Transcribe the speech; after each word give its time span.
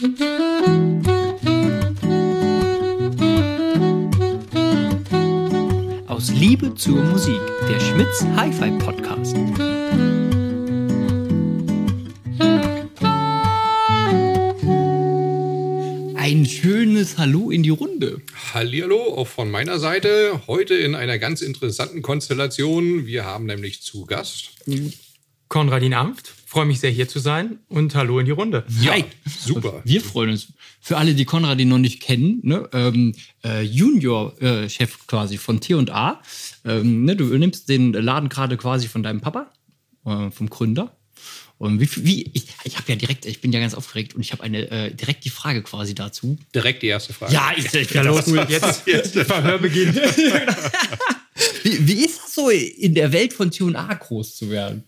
Aus 0.00 0.08
Liebe 6.30 6.74
zur 6.74 7.02
Musik, 7.02 7.38
der 7.68 7.78
Schmitz 7.80 8.24
Hi-Fi 8.34 8.70
Podcast. 8.78 9.36
Ein 16.16 16.46
schönes 16.46 17.18
Hallo 17.18 17.50
in 17.50 17.62
die 17.62 17.68
Runde. 17.68 18.22
Hallihallo, 18.54 19.02
auch 19.18 19.28
von 19.28 19.50
meiner 19.50 19.78
Seite. 19.78 20.40
Heute 20.46 20.76
in 20.76 20.94
einer 20.94 21.18
ganz 21.18 21.42
interessanten 21.42 22.00
Konstellation. 22.00 23.04
Wir 23.04 23.26
haben 23.26 23.44
nämlich 23.44 23.82
zu 23.82 24.06
Gast 24.06 24.52
Konradin 25.50 25.94
Amft. 25.94 26.32
Freue 26.46 26.64
mich 26.64 26.78
sehr, 26.78 26.90
hier 26.90 27.08
zu 27.08 27.18
sein. 27.18 27.58
Und 27.68 27.96
hallo 27.96 28.20
in 28.20 28.24
die 28.24 28.30
Runde. 28.30 28.64
Ja, 28.80 28.92
Hi. 28.92 29.04
super. 29.26 29.82
Wir 29.84 30.00
freuen 30.00 30.30
uns. 30.30 30.52
Für 30.80 30.96
alle, 30.96 31.14
die 31.14 31.24
Konradin 31.24 31.68
noch 31.68 31.78
nicht 31.78 32.00
kennen, 32.00 32.38
ne, 32.42 32.68
ähm, 32.72 33.14
äh, 33.44 33.62
Junior-Chef 33.62 35.06
quasi 35.08 35.38
von 35.38 35.60
T&A. 35.60 36.22
Ähm, 36.64 37.04
ne, 37.04 37.16
du 37.16 37.24
nimmst 37.36 37.68
den 37.68 37.92
Laden 37.92 38.28
gerade 38.28 38.56
quasi 38.56 38.86
von 38.86 39.02
deinem 39.02 39.20
Papa, 39.20 39.50
äh, 40.06 40.30
vom 40.30 40.48
Gründer. 40.48 40.96
Und 41.58 41.80
wie, 41.80 42.06
wie 42.06 42.30
ich, 42.32 42.46
ich 42.62 42.76
habe 42.76 42.88
ja 42.88 42.94
direkt, 42.94 43.26
ich 43.26 43.40
bin 43.40 43.50
ja 43.50 43.58
ganz 43.58 43.74
aufgeregt 43.74 44.14
und 44.14 44.20
ich 44.20 44.30
habe 44.30 44.44
eine 44.44 44.70
äh, 44.70 44.94
direkt 44.94 45.24
die 45.24 45.30
Frage 45.30 45.62
quasi 45.62 45.96
dazu. 45.96 46.38
Direkt 46.54 46.82
die 46.82 46.86
erste 46.86 47.12
Frage. 47.12 47.34
Ja, 47.34 47.50
ich, 47.56 47.74
ich 47.74 47.90
Ja, 47.90 48.02
los, 48.04 48.24
jetzt 48.86 49.18
Verhör 49.18 49.58
beginnt. 49.58 49.96
Wie, 51.62 51.86
wie 51.86 52.04
ist 52.04 52.20
das 52.22 52.34
so, 52.34 52.50
in 52.50 52.94
der 52.94 53.12
Welt 53.12 53.32
von 53.32 53.50
T&A 53.50 53.94
groß 53.94 54.36
zu 54.36 54.50
werden? 54.50 54.84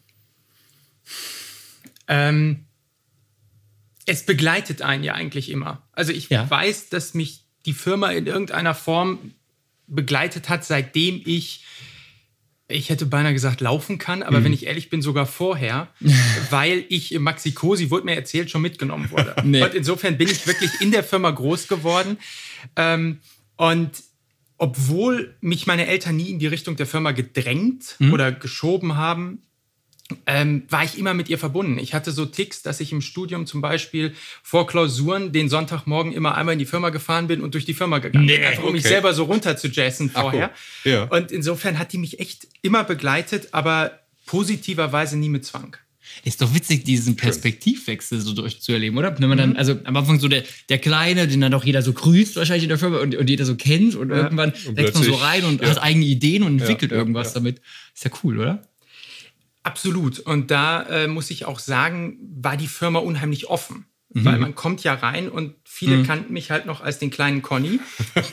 Ähm, 2.09 2.65
es 4.07 4.25
begleitet 4.27 4.83
einen 4.83 5.05
ja 5.05 5.15
eigentlich 5.15 5.51
immer. 5.51 5.83
Also 5.93 6.13
ich 6.13 6.29
Ja. 6.29 6.49
weiß, 6.51 6.89
dass 6.89 7.15
mich 7.15 7.45
die 7.67 7.73
Firma 7.73 8.11
in 8.11 8.27
irgendeiner 8.27 8.75
Form 8.75 9.33
begleitet 9.87 10.49
hat, 10.49 10.65
seitdem 10.65 11.23
ich, 11.25 11.65
ich 12.67 12.89
hätte 12.91 13.07
beinahe 13.07 13.33
gesagt, 13.33 13.61
laufen 13.61 13.99
kann, 13.99 14.23
aber 14.23 14.43
wenn 14.43 14.53
ich 14.53 14.67
ehrlich 14.67 14.91
bin, 14.91 15.03
sogar 15.03 15.27
vorher, 15.27 15.89
weil 16.51 16.85
ich 16.89 17.13
im 17.13 17.23
Maxikosi, 17.23 17.91
wurde 17.91 18.07
mir 18.07 18.17
erzählt, 18.17 18.51
schon 18.51 18.63
mitgenommen 18.63 19.11
wurde. 19.11 19.37
Nee. 19.45 19.63
Und 19.63 19.75
insofern 19.75 20.19
bin 20.19 20.29
ich 20.29 20.47
wirklich 20.47 20.81
in 20.81 20.91
der 20.91 21.05
Firma 21.05 21.31
groß 21.31 21.69
geworden. 21.69 22.19
Ähm, 22.77 23.19
und 23.57 23.91
obwohl 24.59 25.37
mich 25.41 25.67
meine 25.67 25.87
Eltern 25.87 26.17
nie 26.17 26.31
in 26.31 26.39
die 26.39 26.47
Richtung 26.47 26.77
der 26.77 26.87
Firma 26.87 27.11
gedrängt 27.13 27.97
oder 28.13 28.31
geschoben 28.33 28.97
haben, 28.97 29.43
ähm, 30.27 30.65
war 30.69 30.85
ich 30.85 30.99
immer 30.99 31.15
mit 31.15 31.29
ihr 31.29 31.39
verbunden. 31.39 31.79
Ich 31.79 31.95
hatte 31.95 32.13
so 32.13 32.27
Ticks, 32.27 32.63
dass 32.63 32.81
ich 32.81 32.93
im 32.93 33.01
Studium 33.01 33.47
zum 33.47 33.61
Beispiel 33.61 34.15
vor 34.43 34.67
Klausuren 34.67 35.33
den 35.33 35.49
Sonntagmorgen 35.49 36.13
immer 36.13 36.37
einmal 36.37 36.55
in 36.55 36.59
die 36.59 36.67
Firma 36.67 36.91
gefahren 36.91 37.27
bin 37.27 37.41
und 37.41 37.55
durch 37.55 37.65
die 37.65 37.75
Firma 37.75 37.99
gegangen 37.99 38.27
bin, 38.27 38.41
Nee, 38.41 38.45
einfach 38.45 38.65
um 38.65 38.73
mich 38.73 38.83
selber 38.83 39.15
so 39.15 39.25
runter 39.25 39.57
zu 39.57 39.69
jazzen 39.69 40.11
vorher. 40.11 40.51
cool. 40.85 40.93
Ja. 40.93 41.05
Und 41.05 41.33
insofern 41.33 41.79
hat 41.79 41.93
die 41.93 41.99
mich 41.99 42.21
echt 42.21 42.49
immer 42.63 42.85
begleitet, 42.85 43.49
aber 43.53 44.01
positiverweise 44.27 45.19
nie 45.19 45.29
mit 45.29 45.45
Zwang. 45.45 45.77
Ist 46.25 46.43
doch 46.43 46.55
witzig, 46.55 46.85
diesen 46.85 47.17
Perspektivwechsel 47.17 48.21
so 48.21 48.35
durchzuerleben, 48.35 48.99
oder? 48.99 49.19
Wenn 49.19 49.29
man 49.29 49.39
dann, 49.39 49.57
also 49.57 49.79
am 49.85 49.97
Anfang 49.97 50.21
so 50.21 50.29
der, 50.29 50.45
der 50.69 50.79
Kleine, 50.79 51.27
den 51.27 51.41
dann 51.41 51.53
doch 51.53 51.65
jeder 51.65 51.83
so 51.83 51.93
grüßt, 51.93 52.37
wahrscheinlich 52.37 52.65
in 52.65 52.69
der 52.69 52.79
Firma 52.79 52.99
und, 52.99 53.15
und 53.15 53.31
jeder 53.31 53.45
so 53.45 53.57
kennt 53.57 53.95
und 53.95 54.11
irgendwann 54.11 54.53
Und 54.67 54.77
wächst 54.77 54.95
man 54.95 55.05
so 55.05 55.15
rein 55.15 55.45
und 55.45 55.63
ja. 55.63 55.69
hat 55.69 55.83
eigene 55.83 56.05
Ideen 56.05 56.43
und 56.43 56.61
entwickelt 56.61 56.93
ja, 56.93 56.99
irgendwas 56.99 57.29
ja. 57.29 57.35
damit. 57.35 57.61
Ist 57.95 58.05
ja 58.05 58.11
cool, 58.23 58.39
oder? 58.39 58.63
Absolut. 59.63 60.19
Und 60.21 60.51
da 60.51 60.83
äh, 60.85 61.07
muss 61.07 61.31
ich 61.31 61.45
auch 61.45 61.59
sagen, 61.59 62.19
war 62.41 62.57
die 62.57 62.67
Firma 62.67 62.99
unheimlich 62.99 63.49
offen. 63.49 63.87
Mhm. 64.15 64.25
Weil 64.27 64.39
man 64.39 64.55
kommt 64.55 64.83
ja 64.85 64.93
rein 64.95 65.29
und 65.31 65.55
viele 65.65 66.03
kannten 66.03 66.33
mich 66.35 66.51
halt 66.51 66.67
noch 66.67 66.83
als 66.83 66.99
den 66.99 67.11
kleinen 67.11 67.41
Conny, 67.41 67.81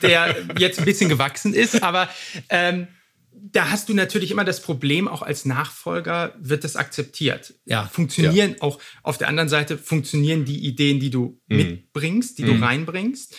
der 0.01 0.35
jetzt 0.57 0.79
ein 0.79 0.85
bisschen 0.85 1.07
gewachsen 1.09 1.53
ist. 1.53 1.83
Aber 1.83 2.09
ähm, 2.49 2.87
da 3.31 3.69
hast 3.69 3.87
du 3.87 3.93
natürlich 3.93 4.31
immer 4.31 4.43
das 4.43 4.61
Problem, 4.61 5.07
auch 5.07 5.21
als 5.21 5.45
Nachfolger 5.45 6.33
wird 6.37 6.65
das 6.65 6.75
akzeptiert. 6.75 7.53
Ja. 7.63 7.85
Funktionieren 7.87 8.55
auch 8.59 8.79
auf 9.03 9.17
der 9.17 9.29
anderen 9.29 9.47
Seite, 9.47 9.77
funktionieren 9.77 10.43
die 10.43 10.59
Ideen, 10.65 10.99
die 10.99 11.11
du 11.11 11.39
Mhm. 11.47 11.57
mitbringst, 11.57 12.37
die 12.39 12.43
du 12.43 12.59
reinbringst. 12.61 13.37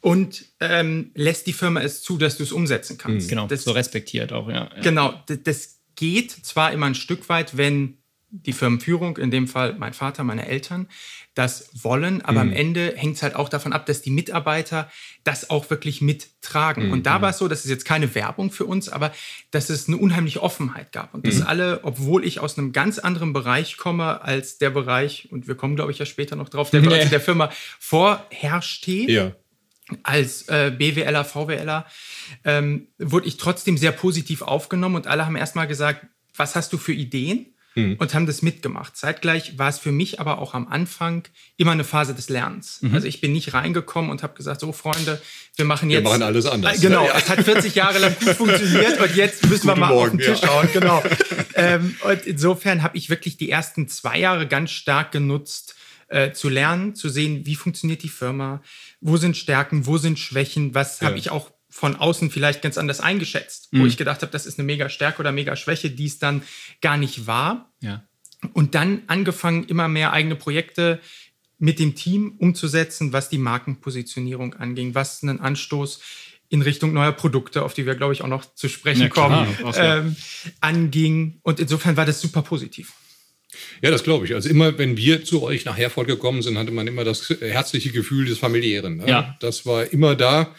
Und 0.00 0.46
ähm, 0.60 1.10
lässt 1.14 1.46
die 1.46 1.52
Firma 1.52 1.80
es 1.82 2.02
zu, 2.02 2.18
dass 2.18 2.36
du 2.38 2.42
es 2.44 2.52
umsetzen 2.52 2.98
kannst. 2.98 3.28
Genau, 3.28 3.46
Das, 3.48 3.64
so 3.64 3.72
respektiert 3.72 4.32
auch, 4.32 4.48
ja. 4.48 4.70
ja. 4.74 4.80
Genau, 4.82 5.12
d- 5.28 5.38
das 5.42 5.77
geht 5.98 6.30
zwar 6.30 6.72
immer 6.72 6.86
ein 6.86 6.94
Stück 6.94 7.28
weit, 7.28 7.56
wenn 7.56 7.98
die 8.30 8.52
Firmenführung, 8.52 9.16
in 9.16 9.30
dem 9.30 9.48
Fall 9.48 9.74
mein 9.78 9.94
Vater, 9.94 10.22
meine 10.22 10.46
Eltern, 10.46 10.86
das 11.34 11.70
wollen, 11.82 12.20
aber 12.22 12.40
am 12.42 12.52
Ende 12.52 12.94
hängt 12.96 13.16
es 13.16 13.22
halt 13.22 13.34
auch 13.34 13.48
davon 13.48 13.72
ab, 13.72 13.86
dass 13.86 14.02
die 14.02 14.10
Mitarbeiter 14.10 14.90
das 15.24 15.50
auch 15.50 15.70
wirklich 15.70 16.02
mittragen. 16.02 16.90
Und 16.90 17.06
da 17.06 17.22
war 17.22 17.30
es 17.30 17.38
so, 17.38 17.48
das 17.48 17.64
ist 17.64 17.70
jetzt 17.70 17.84
keine 17.84 18.14
Werbung 18.14 18.50
für 18.50 18.66
uns, 18.66 18.88
aber 18.88 19.12
dass 19.50 19.70
es 19.70 19.88
eine 19.88 19.96
unheimliche 19.96 20.42
Offenheit 20.42 20.92
gab. 20.92 21.14
Und 21.14 21.26
dass 21.26 21.40
alle, 21.42 21.80
obwohl 21.84 22.24
ich 22.24 22.40
aus 22.40 22.58
einem 22.58 22.72
ganz 22.72 22.98
anderen 22.98 23.32
Bereich 23.32 23.76
komme 23.76 24.20
als 24.22 24.58
der 24.58 24.70
Bereich, 24.70 25.28
und 25.30 25.48
wir 25.48 25.54
kommen, 25.54 25.76
glaube 25.76 25.92
ich, 25.92 25.98
ja 25.98 26.06
später 26.06 26.36
noch 26.36 26.48
drauf, 26.48 26.70
der 26.70 26.80
Bereich 26.82 27.08
der 27.08 27.20
Firma 27.20 27.50
vorherrschte, 27.78 29.10
Ja. 29.10 29.32
Als 30.02 30.48
äh, 30.48 30.70
BWLer, 30.76 31.24
VWLer, 31.24 31.86
ähm, 32.44 32.88
wurde 32.98 33.26
ich 33.26 33.36
trotzdem 33.36 33.78
sehr 33.78 33.92
positiv 33.92 34.42
aufgenommen 34.42 34.96
und 34.96 35.06
alle 35.06 35.24
haben 35.24 35.36
erstmal 35.36 35.66
gesagt, 35.66 36.06
was 36.36 36.54
hast 36.56 36.72
du 36.72 36.78
für 36.78 36.92
Ideen? 36.92 37.46
Und 38.00 38.12
haben 38.12 38.26
das 38.26 38.42
mitgemacht. 38.42 38.96
Zeitgleich 38.96 39.56
war 39.56 39.68
es 39.68 39.78
für 39.78 39.92
mich 39.92 40.18
aber 40.18 40.38
auch 40.40 40.52
am 40.52 40.66
Anfang 40.66 41.22
immer 41.56 41.70
eine 41.70 41.84
Phase 41.84 42.12
des 42.12 42.28
Lernens. 42.28 42.80
Also 42.92 43.06
ich 43.06 43.20
bin 43.20 43.32
nicht 43.32 43.54
reingekommen 43.54 44.10
und 44.10 44.24
habe 44.24 44.34
gesagt, 44.34 44.60
so 44.62 44.72
Freunde, 44.72 45.20
wir 45.54 45.64
machen 45.64 45.88
jetzt... 45.88 46.02
machen 46.02 46.22
alles 46.22 46.46
anders. 46.46 46.78
Äh, 46.78 46.80
Genau, 46.80 47.06
Ja. 47.06 47.16
es 47.18 47.28
hat 47.28 47.44
40 47.44 47.76
Jahre 47.76 47.98
lang 48.00 48.16
gut 48.18 48.30
funktioniert 48.30 49.00
und 49.00 49.14
jetzt 49.14 49.46
müssen 49.46 49.66
wir 49.68 49.74
Guten 49.74 49.80
mal 49.80 49.90
auf 49.90 49.94
Morgen, 49.94 50.18
den 50.18 50.26
Tisch 50.26 50.40
ja. 50.42 50.48
schauen. 50.48 50.68
Genau. 50.72 51.04
ähm, 51.54 51.94
und 52.02 52.26
insofern 52.26 52.82
habe 52.82 52.96
ich 52.96 53.10
wirklich 53.10 53.36
die 53.36 53.48
ersten 53.48 53.86
zwei 53.86 54.18
Jahre 54.18 54.48
ganz 54.48 54.72
stark 54.72 55.12
genutzt, 55.12 55.76
äh, 56.08 56.32
zu 56.32 56.48
lernen, 56.48 56.94
zu 56.94 57.08
sehen, 57.08 57.46
wie 57.46 57.54
funktioniert 57.54 58.02
die 58.02 58.08
Firma, 58.08 58.62
wo 59.00 59.16
sind 59.16 59.36
Stärken, 59.36 59.86
wo 59.86 59.98
sind 59.98 60.18
Schwächen, 60.18 60.74
was 60.74 61.00
habe 61.00 61.18
ich 61.18 61.30
auch 61.30 61.50
von 61.70 61.96
außen 61.96 62.30
vielleicht 62.30 62.62
ganz 62.62 62.78
anders 62.78 63.00
eingeschätzt, 63.00 63.68
wo 63.72 63.84
ich 63.86 63.96
gedacht 63.96 64.22
habe, 64.22 64.32
das 64.32 64.46
ist 64.46 64.58
eine 64.58 64.66
mega 64.66 64.88
Stärke 64.88 65.20
oder 65.20 65.32
mega 65.32 65.54
Schwäche, 65.54 65.90
die 65.90 66.06
es 66.06 66.18
dann 66.18 66.42
gar 66.80 66.96
nicht 66.96 67.26
war. 67.26 67.72
ja. 67.80 68.04
Und 68.52 68.76
dann 68.76 69.02
angefangen, 69.08 69.64
immer 69.64 69.88
mehr 69.88 70.12
eigene 70.12 70.36
Projekte 70.36 71.00
mit 71.58 71.80
dem 71.80 71.96
Team 71.96 72.36
umzusetzen, 72.38 73.12
was 73.12 73.28
die 73.28 73.38
Markenpositionierung 73.38 74.54
anging, 74.54 74.94
was 74.94 75.24
einen 75.24 75.40
Anstoß 75.40 76.00
in 76.48 76.62
Richtung 76.62 76.92
neuer 76.92 77.12
Produkte, 77.12 77.62
auf 77.62 77.74
die 77.74 77.84
wir, 77.84 77.96
glaube 77.96 78.12
ich, 78.12 78.22
auch 78.22 78.28
noch 78.28 78.54
zu 78.54 78.68
sprechen 78.68 79.02
Ja, 79.02 79.08
kommen, 79.08 79.46
ja. 79.64 79.98
ähm, 79.98 80.16
anging. 80.60 81.40
Und 81.42 81.60
insofern 81.60 81.96
war 81.96 82.06
das 82.06 82.20
super 82.20 82.42
positiv. 82.42 82.92
Ja, 83.82 83.90
das 83.90 84.02
glaube 84.04 84.26
ich. 84.26 84.34
Also 84.34 84.48
immer, 84.48 84.76
wenn 84.78 84.96
wir 84.96 85.24
zu 85.24 85.42
euch 85.42 85.64
nach 85.64 85.76
Herford 85.78 86.06
gekommen 86.06 86.42
sind, 86.42 86.58
hatte 86.58 86.70
man 86.70 86.86
immer 86.86 87.04
das 87.04 87.28
herzliche 87.40 87.90
Gefühl 87.90 88.26
des 88.26 88.38
Familiären. 88.38 88.98
Ne? 88.98 89.04
Ja. 89.08 89.36
Das 89.40 89.64
war 89.66 89.90
immer 89.92 90.14
da. 90.14 90.54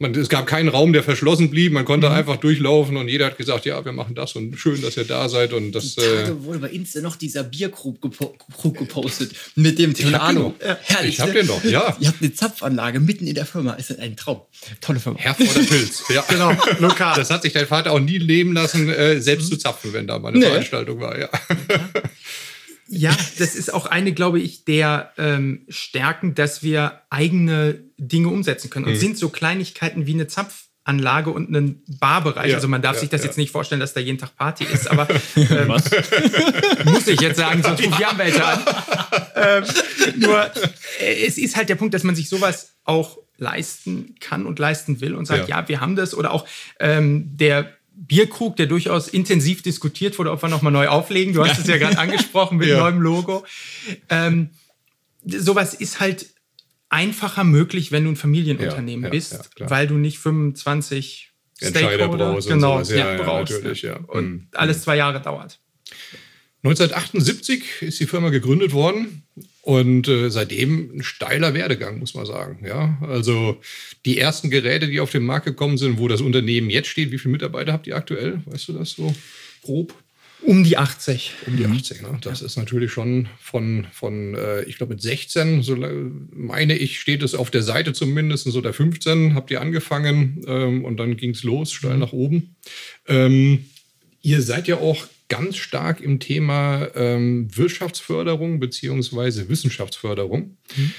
Man, 0.00 0.12
es 0.16 0.28
gab 0.28 0.48
keinen 0.48 0.68
Raum, 0.68 0.92
der 0.92 1.04
verschlossen 1.04 1.50
blieb. 1.50 1.72
Man 1.72 1.84
konnte 1.84 2.08
Mhm. 2.08 2.14
einfach 2.16 2.36
durchlaufen 2.36 2.96
und 2.96 3.06
jeder 3.06 3.26
hat 3.26 3.38
gesagt, 3.38 3.64
ja, 3.64 3.82
wir 3.84 3.92
machen 3.92 4.16
das 4.16 4.32
und 4.34 4.56
schön, 4.58 4.82
dass 4.82 4.96
ihr 4.96 5.04
da 5.04 5.28
seid. 5.28 5.52
Und 5.52 5.70
das, 5.70 5.96
äh, 5.96 6.24
Tage 6.24 6.42
wurde 6.44 6.58
bei 6.58 6.70
Insta 6.70 7.00
noch 7.00 7.14
dieser 7.14 7.44
Bierkrug 7.44 8.02
gepo 8.02 8.36
gepostet 8.72 9.30
mit 9.54 9.78
dem. 9.78 9.94
Herrlich, 9.94 11.14
Ich 11.14 11.20
hab 11.20 11.28
ne? 11.28 11.34
den 11.34 11.46
noch, 11.46 11.62
ja. 11.62 11.96
Ihr 12.00 12.08
habt 12.08 12.20
eine 12.20 12.34
Zapfanlage 12.34 12.98
mitten 12.98 13.28
in 13.28 13.36
der 13.36 13.46
Firma. 13.46 13.74
Ist 13.74 13.96
ein 13.96 14.16
Traum. 14.16 14.40
Tolle 14.80 14.98
Firma. 14.98 15.16
Herforder 15.20 15.60
Pilz. 15.60 16.02
Ja. 16.12 16.24
Genau, 16.28 16.50
lokal. 16.80 17.14
Das 17.16 17.30
hat 17.30 17.42
sich 17.42 17.52
dein 17.52 17.68
Vater 17.68 17.92
auch 17.92 18.00
nie 18.00 18.18
leben 18.18 18.52
lassen, 18.52 18.88
äh, 18.88 19.20
selbst 19.20 19.48
zu 19.48 19.56
zapfen, 19.56 19.92
wenn 19.92 20.08
da 20.08 20.18
mal 20.18 20.30
eine 20.30 20.38
Nee. 20.40 20.46
Veranstaltung 20.46 20.98
war. 21.00 21.16
Ja. 21.16 21.28
Ja, 22.96 23.16
das 23.38 23.54
ist 23.54 23.72
auch 23.72 23.86
eine, 23.86 24.12
glaube 24.12 24.40
ich, 24.40 24.64
der 24.64 25.12
ähm, 25.18 25.64
Stärken, 25.68 26.34
dass 26.34 26.62
wir 26.62 27.02
eigene 27.10 27.80
Dinge 27.98 28.28
umsetzen 28.28 28.70
können. 28.70 28.86
Mhm. 28.86 28.92
Und 28.92 28.98
sind 28.98 29.18
so 29.18 29.28
Kleinigkeiten 29.28 30.06
wie 30.06 30.14
eine 30.14 30.26
Zapfanlage 30.26 31.30
und 31.30 31.50
ein 31.50 31.82
Barbereich. 31.98 32.50
Ja, 32.50 32.56
also 32.56 32.68
man 32.68 32.82
darf 32.82 32.94
ja, 32.96 33.00
sich 33.00 33.08
das 33.10 33.22
ja. 33.22 33.26
jetzt 33.26 33.36
nicht 33.36 33.50
vorstellen, 33.50 33.80
dass 33.80 33.94
da 33.94 34.00
jeden 34.00 34.18
Tag 34.18 34.36
Party 34.36 34.64
ist, 34.64 34.90
aber 34.90 35.08
ähm, 35.36 35.68
muss 36.84 37.06
ich 37.06 37.20
jetzt 37.20 37.38
sagen, 37.38 37.62
sonst 37.62 37.84
rufe 37.84 37.96
ich 38.00 38.06
Anwälte 38.06 38.44
an. 38.44 38.62
ähm, 39.34 39.64
nur 40.16 40.50
äh, 41.00 41.26
es 41.26 41.38
ist 41.38 41.56
halt 41.56 41.68
der 41.68 41.76
Punkt, 41.76 41.94
dass 41.94 42.04
man 42.04 42.14
sich 42.14 42.28
sowas 42.28 42.74
auch 42.84 43.18
leisten 43.36 44.14
kann 44.20 44.46
und 44.46 44.58
leisten 44.58 45.00
will 45.00 45.14
und 45.14 45.26
sagt, 45.26 45.48
Ja. 45.48 45.60
ja, 45.60 45.68
wir 45.68 45.80
haben 45.80 45.96
das. 45.96 46.14
Oder 46.14 46.32
auch 46.32 46.46
ähm, 46.78 47.36
der 47.36 47.72
Bierkrug, 47.96 48.56
der 48.56 48.66
durchaus 48.66 49.08
intensiv 49.08 49.62
diskutiert 49.62 50.18
wurde, 50.18 50.30
ob 50.32 50.42
wir 50.42 50.48
nochmal 50.48 50.72
neu 50.72 50.88
auflegen. 50.88 51.32
Du 51.32 51.44
hast 51.44 51.58
es 51.58 51.66
ja 51.66 51.76
gerade 51.78 51.98
angesprochen 51.98 52.58
mit 52.58 52.68
Ja. 52.68 52.78
neuem 52.80 53.00
Logo. 53.00 53.44
Ähm, 54.08 54.50
sowas 55.24 55.74
ist 55.74 56.00
halt 56.00 56.26
einfacher 56.88 57.44
möglich, 57.44 57.92
wenn 57.92 58.04
du 58.04 58.10
ein 58.10 58.16
Familienunternehmen 58.16 59.04
Ja, 59.04 59.08
ja, 59.08 59.10
bist, 59.10 59.50
weil 59.58 59.86
du 59.86 59.94
nicht 59.94 60.18
25 60.18 61.30
Entscheider 61.60 61.88
Stakeholder 61.94 62.32
brauchst 62.32 62.48
und 62.48 62.54
genau. 62.54 62.80
Ja, 62.82 63.16
brauchst. 63.16 63.52
natürlich, 63.52 63.82
ja. 63.82 63.96
Und 63.96 64.24
Mhm. 64.24 64.48
alles 64.54 64.82
zwei 64.82 64.96
Jahre 64.96 65.20
dauert. 65.20 65.60
1978 66.64 67.82
ist 67.82 68.00
die 68.00 68.06
Firma 68.06 68.30
gegründet 68.30 68.72
worden 68.72 69.22
und 69.60 70.08
äh, 70.08 70.30
seitdem 70.30 70.96
ein 70.96 71.02
steiler 71.02 71.52
Werdegang, 71.52 71.98
muss 71.98 72.14
man 72.14 72.24
sagen. 72.24 72.64
Ja, 72.66 72.98
also 73.02 73.60
die 74.06 74.18
ersten 74.18 74.48
Geräte, 74.48 74.88
die 74.88 75.00
auf 75.00 75.10
den 75.10 75.26
Markt 75.26 75.44
gekommen 75.44 75.76
sind, 75.76 75.98
wo 75.98 76.08
das 76.08 76.22
Unternehmen 76.22 76.70
jetzt 76.70 76.88
steht, 76.88 77.10
wie 77.10 77.18
viele 77.18 77.32
Mitarbeiter 77.32 77.74
habt 77.74 77.86
ihr 77.86 77.96
aktuell? 77.96 78.40
Weißt 78.46 78.68
du 78.68 78.72
das 78.72 78.92
so 78.92 79.14
grob? 79.62 79.94
Um 80.40 80.64
die 80.64 80.78
80. 80.78 81.32
Um 81.46 81.58
die 81.58 81.66
80, 81.66 82.00
ne? 82.00 82.18
Das 82.22 82.40
ja. 82.40 82.46
ist 82.46 82.56
natürlich 82.56 82.92
schon 82.92 83.28
von, 83.40 83.86
von 83.92 84.34
äh, 84.34 84.62
ich 84.64 84.76
glaube 84.76 84.94
mit 84.94 85.02
16, 85.02 85.62
so 85.62 85.76
meine 86.32 86.76
ich, 86.78 86.98
steht 86.98 87.22
es 87.22 87.34
auf 87.34 87.50
der 87.50 87.62
Seite 87.62 87.92
zumindest, 87.92 88.44
so 88.44 88.60
der 88.62 88.72
15 88.72 89.34
habt 89.34 89.50
ihr 89.50 89.60
angefangen 89.60 90.42
ähm, 90.46 90.84
und 90.84 90.98
dann 90.98 91.18
ging 91.18 91.30
es 91.30 91.42
los, 91.42 91.72
steil 91.72 91.94
mhm. 91.94 92.00
nach 92.00 92.12
oben. 92.12 92.56
Ähm, 93.06 93.66
ihr 94.22 94.40
seid 94.40 94.66
ja 94.66 94.78
auch 94.78 95.06
ganz 95.28 95.56
stark 95.56 96.00
im 96.00 96.20
Thema 96.20 96.88
ähm, 96.94 97.48
Wirtschaftsförderung 97.56 98.60
beziehungsweise 98.60 99.48
Wissenschaftsförderung. 99.48 100.56
Mhm. 100.76 100.92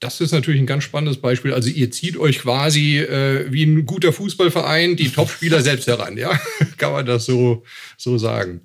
Das 0.00 0.20
ist 0.20 0.32
natürlich 0.32 0.60
ein 0.60 0.66
ganz 0.66 0.84
spannendes 0.84 1.20
Beispiel. 1.20 1.54
Also 1.54 1.70
ihr 1.70 1.90
zieht 1.90 2.16
euch 2.16 2.40
quasi 2.40 2.98
äh, 2.98 3.50
wie 3.50 3.64
ein 3.64 3.86
guter 3.86 4.12
Fußballverein 4.12 4.96
die 4.96 5.08
Topspieler 5.08 5.60
selbst 5.62 5.86
heran, 5.86 6.18
ja? 6.18 6.38
Kann 6.76 6.92
man 6.92 7.06
das 7.06 7.24
so, 7.24 7.64
so 7.96 8.18
sagen? 8.18 8.60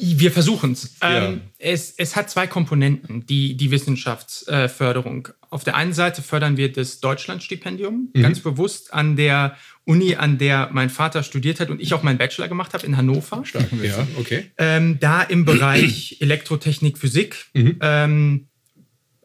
Wir 0.00 0.32
versuchen 0.32 0.76
ja. 1.02 1.28
ähm, 1.28 1.40
es. 1.58 1.92
Es 1.96 2.16
hat 2.16 2.30
zwei 2.30 2.46
Komponenten, 2.46 3.26
die, 3.26 3.56
die 3.56 3.70
Wissenschaftsförderung. 3.70 5.28
Auf 5.50 5.64
der 5.64 5.76
einen 5.76 5.92
Seite 5.92 6.22
fördern 6.22 6.56
wir 6.56 6.72
das 6.72 7.00
Deutschlandstipendium, 7.00 8.10
mhm. 8.12 8.22
ganz 8.22 8.40
bewusst 8.40 8.94
an 8.94 9.16
der 9.16 9.56
Uni, 9.84 10.14
an 10.14 10.38
der 10.38 10.70
mein 10.72 10.90
Vater 10.90 11.22
studiert 11.22 11.60
hat 11.60 11.70
und 11.70 11.80
ich 11.80 11.92
auch 11.94 12.02
meinen 12.02 12.18
Bachelor 12.18 12.48
gemacht 12.48 12.72
habe 12.74 12.86
in 12.86 12.96
Hannover. 12.96 13.44
Stark, 13.44 13.66
ja, 13.82 14.06
okay. 14.18 14.50
Ähm, 14.58 14.98
da 15.00 15.22
im 15.22 15.44
Bereich 15.44 16.16
Elektrotechnik, 16.20 16.98
Physik. 16.98 17.46
Mhm. 17.54 17.78
Ähm, 17.80 18.46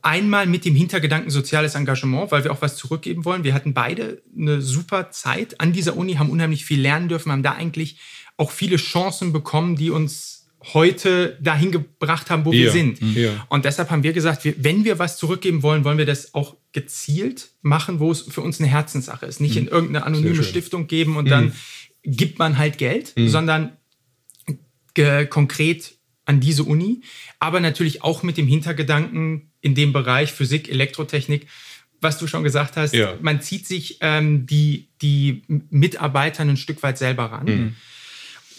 einmal 0.02 0.48
mit 0.48 0.66
dem 0.66 0.76
Hintergedanken 0.76 1.30
soziales 1.30 1.76
Engagement, 1.76 2.32
weil 2.32 2.44
wir 2.44 2.52
auch 2.52 2.62
was 2.62 2.78
zurückgeben 2.78 3.26
wollen. 3.26 3.44
Wir 3.44 3.54
hatten 3.54 3.74
beide 3.74 4.22
eine 4.36 4.62
super 4.62 5.12
Zeit 5.12 5.60
an 5.60 5.74
dieser 5.74 5.98
Uni, 5.98 6.16
haben 6.16 6.30
unheimlich 6.30 6.66
viel 6.66 6.80
lernen 6.80 7.10
dürfen, 7.10 7.32
haben 7.32 7.44
da 7.44 7.54
eigentlich 7.54 8.00
auch 8.38 8.52
viele 8.52 8.78
Chancen 8.78 9.34
bekommen, 9.34 9.76
die 9.76 9.90
uns 9.90 10.47
heute 10.74 11.38
dahin 11.42 11.72
gebracht 11.72 12.30
haben, 12.30 12.46
wo 12.46 12.52
ja. 12.52 12.60
wir 12.60 12.72
sind. 12.72 13.02
Ja. 13.16 13.46
Und 13.50 13.66
deshalb 13.66 13.90
haben 13.90 14.04
wir 14.04 14.14
gesagt, 14.14 14.44
wir, 14.44 14.54
wenn 14.58 14.86
wir 14.86 15.00
was 15.00 15.18
zurückgeben 15.18 15.64
wollen, 15.64 15.84
wollen 15.84 15.98
wir 15.98 16.06
das 16.06 16.34
auch 16.34 16.58
gezielt 16.74 17.50
machen, 17.62 18.00
wo 18.00 18.12
es 18.12 18.22
für 18.22 18.42
uns 18.42 18.60
eine 18.60 18.70
Herzenssache 18.70 19.26
ist. 19.26 19.40
Nicht 19.40 19.56
mhm. 19.56 19.62
in 19.62 19.68
irgendeine 19.68 20.06
anonyme 20.06 20.44
Stiftung 20.44 20.88
geben 20.88 21.18
und 21.18 21.26
mhm. 21.26 21.30
dann 21.30 21.54
gibt 22.04 22.40
man 22.40 22.58
halt 22.58 22.78
Geld, 22.78 23.14
mhm. 23.16 23.30
sondern 23.30 23.72
konkret 25.30 25.94
an 26.26 26.40
diese 26.40 26.64
Uni, 26.64 27.02
aber 27.40 27.60
natürlich 27.60 28.04
auch 28.04 28.24
mit 28.24 28.38
dem 28.38 28.48
Hintergedanken 28.48 29.52
in 29.62 29.76
dem 29.76 29.94
Bereich 29.94 30.32
Physik, 30.34 30.70
Elektrotechnik, 30.70 31.48
was 32.02 32.18
du 32.18 32.28
schon 32.28 32.44
gesagt 32.44 32.78
hast, 32.78 32.94
ja. 32.94 33.16
man 33.22 33.42
zieht 33.42 33.66
sich 33.68 34.00
ähm, 34.02 34.46
die, 34.46 34.90
die 35.02 35.44
Mitarbeiter 35.48 36.44
ein 36.44 36.58
Stück 36.58 36.84
weit 36.84 36.98
selber 36.98 37.26
ran. 37.26 37.76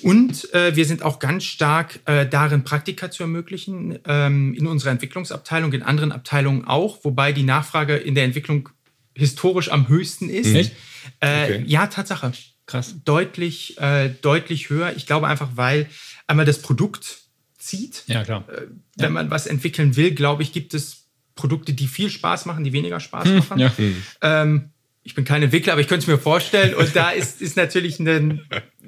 Und 0.03 0.53
äh, 0.55 0.77
wir 0.77 0.85
sind 0.85 1.03
auch 1.03 1.19
ganz 1.19 1.45
stark 1.45 2.00
äh, 2.05 2.27
darin, 2.27 2.65
Praktika 2.65 3.11
zu 3.11 3.23
ermöglichen, 3.25 3.99
ähm, 4.06 4.55
in 4.55 4.67
unserer 4.67 4.91
Entwicklungsabteilung, 4.91 5.73
in 5.73 5.83
anderen 5.83 6.12
Abteilungen 6.12 6.65
auch, 6.65 7.05
wobei 7.05 7.33
die 7.33 7.43
Nachfrage 7.43 7.97
in 7.97 8.15
der 8.15 8.25
Entwicklung 8.25 8.69
historisch 9.15 9.71
am 9.71 9.89
höchsten 9.89 10.31
ist. 10.31 10.55
Echt? 10.55 10.73
Äh, 11.21 11.45
okay. 11.45 11.65
Ja, 11.67 11.87
Tatsache. 11.89 12.33
Krass. 12.67 12.97
Deutlich, 13.05 13.79
äh, 13.81 14.11
deutlich 14.21 14.71
höher. 14.71 14.95
Ich 14.97 15.06
glaube 15.06 15.27
einfach, 15.27 15.50
weil 15.55 15.89
einmal 16.27 16.47
das 16.47 16.61
Produkt 16.61 17.19
zieht. 17.59 18.05
Ja, 18.06 18.25
klar. 18.25 18.44
Äh, 18.49 18.67
wenn 18.97 19.05
ja. 19.05 19.11
man 19.11 19.31
was 19.31 19.47
entwickeln 19.47 19.97
will, 19.97 20.12
glaube 20.12 20.43
ich, 20.43 20.53
gibt 20.53 20.75
es 20.75 21.06
Produkte, 21.35 21.73
die 21.73 21.87
viel 21.87 22.11
Spaß 22.11 22.47
machen, 22.47 22.65
die 22.65 22.73
weniger 22.73 23.01
Spaß 23.01 23.29
hm, 23.29 23.37
machen. 23.39 23.59
Ja. 23.59 23.73
Ähm, 24.23 24.71
ich 25.03 25.15
bin 25.15 25.25
kein 25.25 25.43
Entwickler, 25.43 25.73
aber 25.73 25.81
ich 25.81 25.89
könnte 25.89 26.03
es 26.03 26.06
mir 26.06 26.19
vorstellen. 26.19 26.75
Und 26.75 26.94
da 26.94 27.11
ist, 27.11 27.41
ist 27.41 27.56
natürlich 27.56 27.99
ein, 27.99 28.43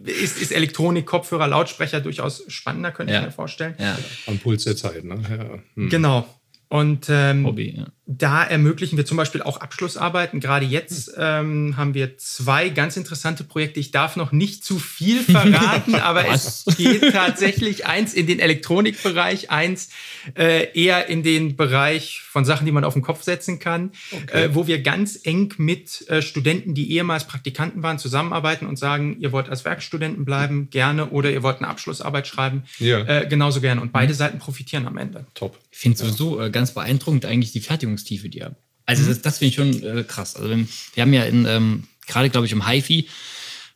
ist, 0.05 0.41
ist 0.41 0.53
Elektronik, 0.53 1.07
Kopfhörer, 1.07 1.49
Lautsprecher 1.49 2.01
durchaus 2.01 2.45
spannender, 2.49 2.93
könnte 2.93 3.13
ja. 3.13 3.21
ich 3.21 3.27
mir 3.27 3.33
vorstellen. 3.33 3.75
Ja. 3.79 3.99
Am 4.27 4.39
Puls 4.39 4.65
der 4.65 4.77
Zeit, 4.77 5.05
ne? 5.05 5.23
Ja. 5.29 5.59
Hm. 5.75 5.89
Genau. 5.89 6.27
Und 6.69 7.09
ähm, 7.11 7.47
Hobby, 7.47 7.77
ja. 7.79 7.89
Da 8.12 8.43
ermöglichen 8.43 8.97
wir 8.97 9.07
zum 9.07 9.17
Beispiel 9.17 9.41
auch 9.41 9.61
Abschlussarbeiten. 9.61 10.41
Gerade 10.41 10.67
jetzt 10.67 11.12
ähm, 11.17 11.77
haben 11.77 11.95
wir 11.95 12.19
zwei 12.19 12.69
ganz 12.69 12.97
interessante 12.97 13.45
Projekte. 13.45 13.79
Ich 13.79 13.93
darf 13.93 14.17
noch 14.17 14.33
nicht 14.33 14.65
zu 14.65 14.81
viel 14.81 15.21
verraten, 15.23 15.95
aber 15.95 16.29
es 16.29 16.65
geht 16.77 17.12
tatsächlich 17.12 17.87
eins 17.87 18.12
in 18.12 18.27
den 18.27 18.41
Elektronikbereich, 18.41 19.51
eins 19.51 19.91
äh, 20.37 20.73
eher 20.75 21.07
in 21.07 21.23
den 21.23 21.55
Bereich 21.55 22.23
von 22.23 22.45
Sachen, 22.45 22.65
die 22.65 22.73
man 22.73 22.83
auf 22.83 22.95
den 22.95 23.03
Kopf 23.03 23.23
setzen 23.23 23.61
kann, 23.61 23.93
okay. 24.11 24.45
äh, 24.45 24.55
wo 24.55 24.67
wir 24.67 24.83
ganz 24.83 25.21
eng 25.23 25.55
mit 25.59 26.09
äh, 26.09 26.21
Studenten, 26.21 26.75
die 26.75 26.93
ehemals 26.93 27.29
Praktikanten 27.29 27.85
waren, 27.85 27.99
zusammenarbeiten 27.99 28.67
und 28.67 28.77
sagen, 28.77 29.19
ihr 29.21 29.31
wollt 29.31 29.49
als 29.49 29.65
Werkstudenten 29.65 30.25
bleiben, 30.25 30.69
gerne, 30.71 31.11
oder 31.11 31.31
ihr 31.31 31.45
wollt 31.45 31.59
eine 31.59 31.69
Abschlussarbeit 31.69 32.27
schreiben, 32.27 32.65
ja. 32.79 33.01
äh, 33.05 33.27
genauso 33.29 33.61
gerne. 33.61 33.81
Und 33.81 33.93
beide 33.93 34.13
mhm. 34.13 34.17
Seiten 34.17 34.39
profitieren 34.41 34.89
am 34.89 34.97
Ende. 34.97 35.27
Top. 35.35 35.59
Ich 35.71 35.79
finde 35.79 35.99
sowieso 35.99 36.41
äh, 36.41 36.51
ganz 36.51 36.73
beeindruckend 36.73 37.25
eigentlich 37.25 37.53
die 37.53 37.61
Fertigungstiefe, 38.00 38.29
die 38.29 38.43
habt. 38.43 38.56
Also 38.87 39.05
mhm. 39.05 39.08
das, 39.08 39.23
das 39.23 39.38
finde 39.38 39.49
ich 39.49 39.55
schon 39.55 39.82
äh, 39.82 40.05
krass. 40.05 40.37
Also 40.37 40.50
wir 40.50 41.02
haben 41.02 41.12
ja 41.12 41.25
in, 41.25 41.47
ähm, 41.47 41.85
gerade 42.06 42.31
glaube 42.31 42.47
ich 42.47 42.52
im 42.52 42.67
HiFi, 42.67 43.08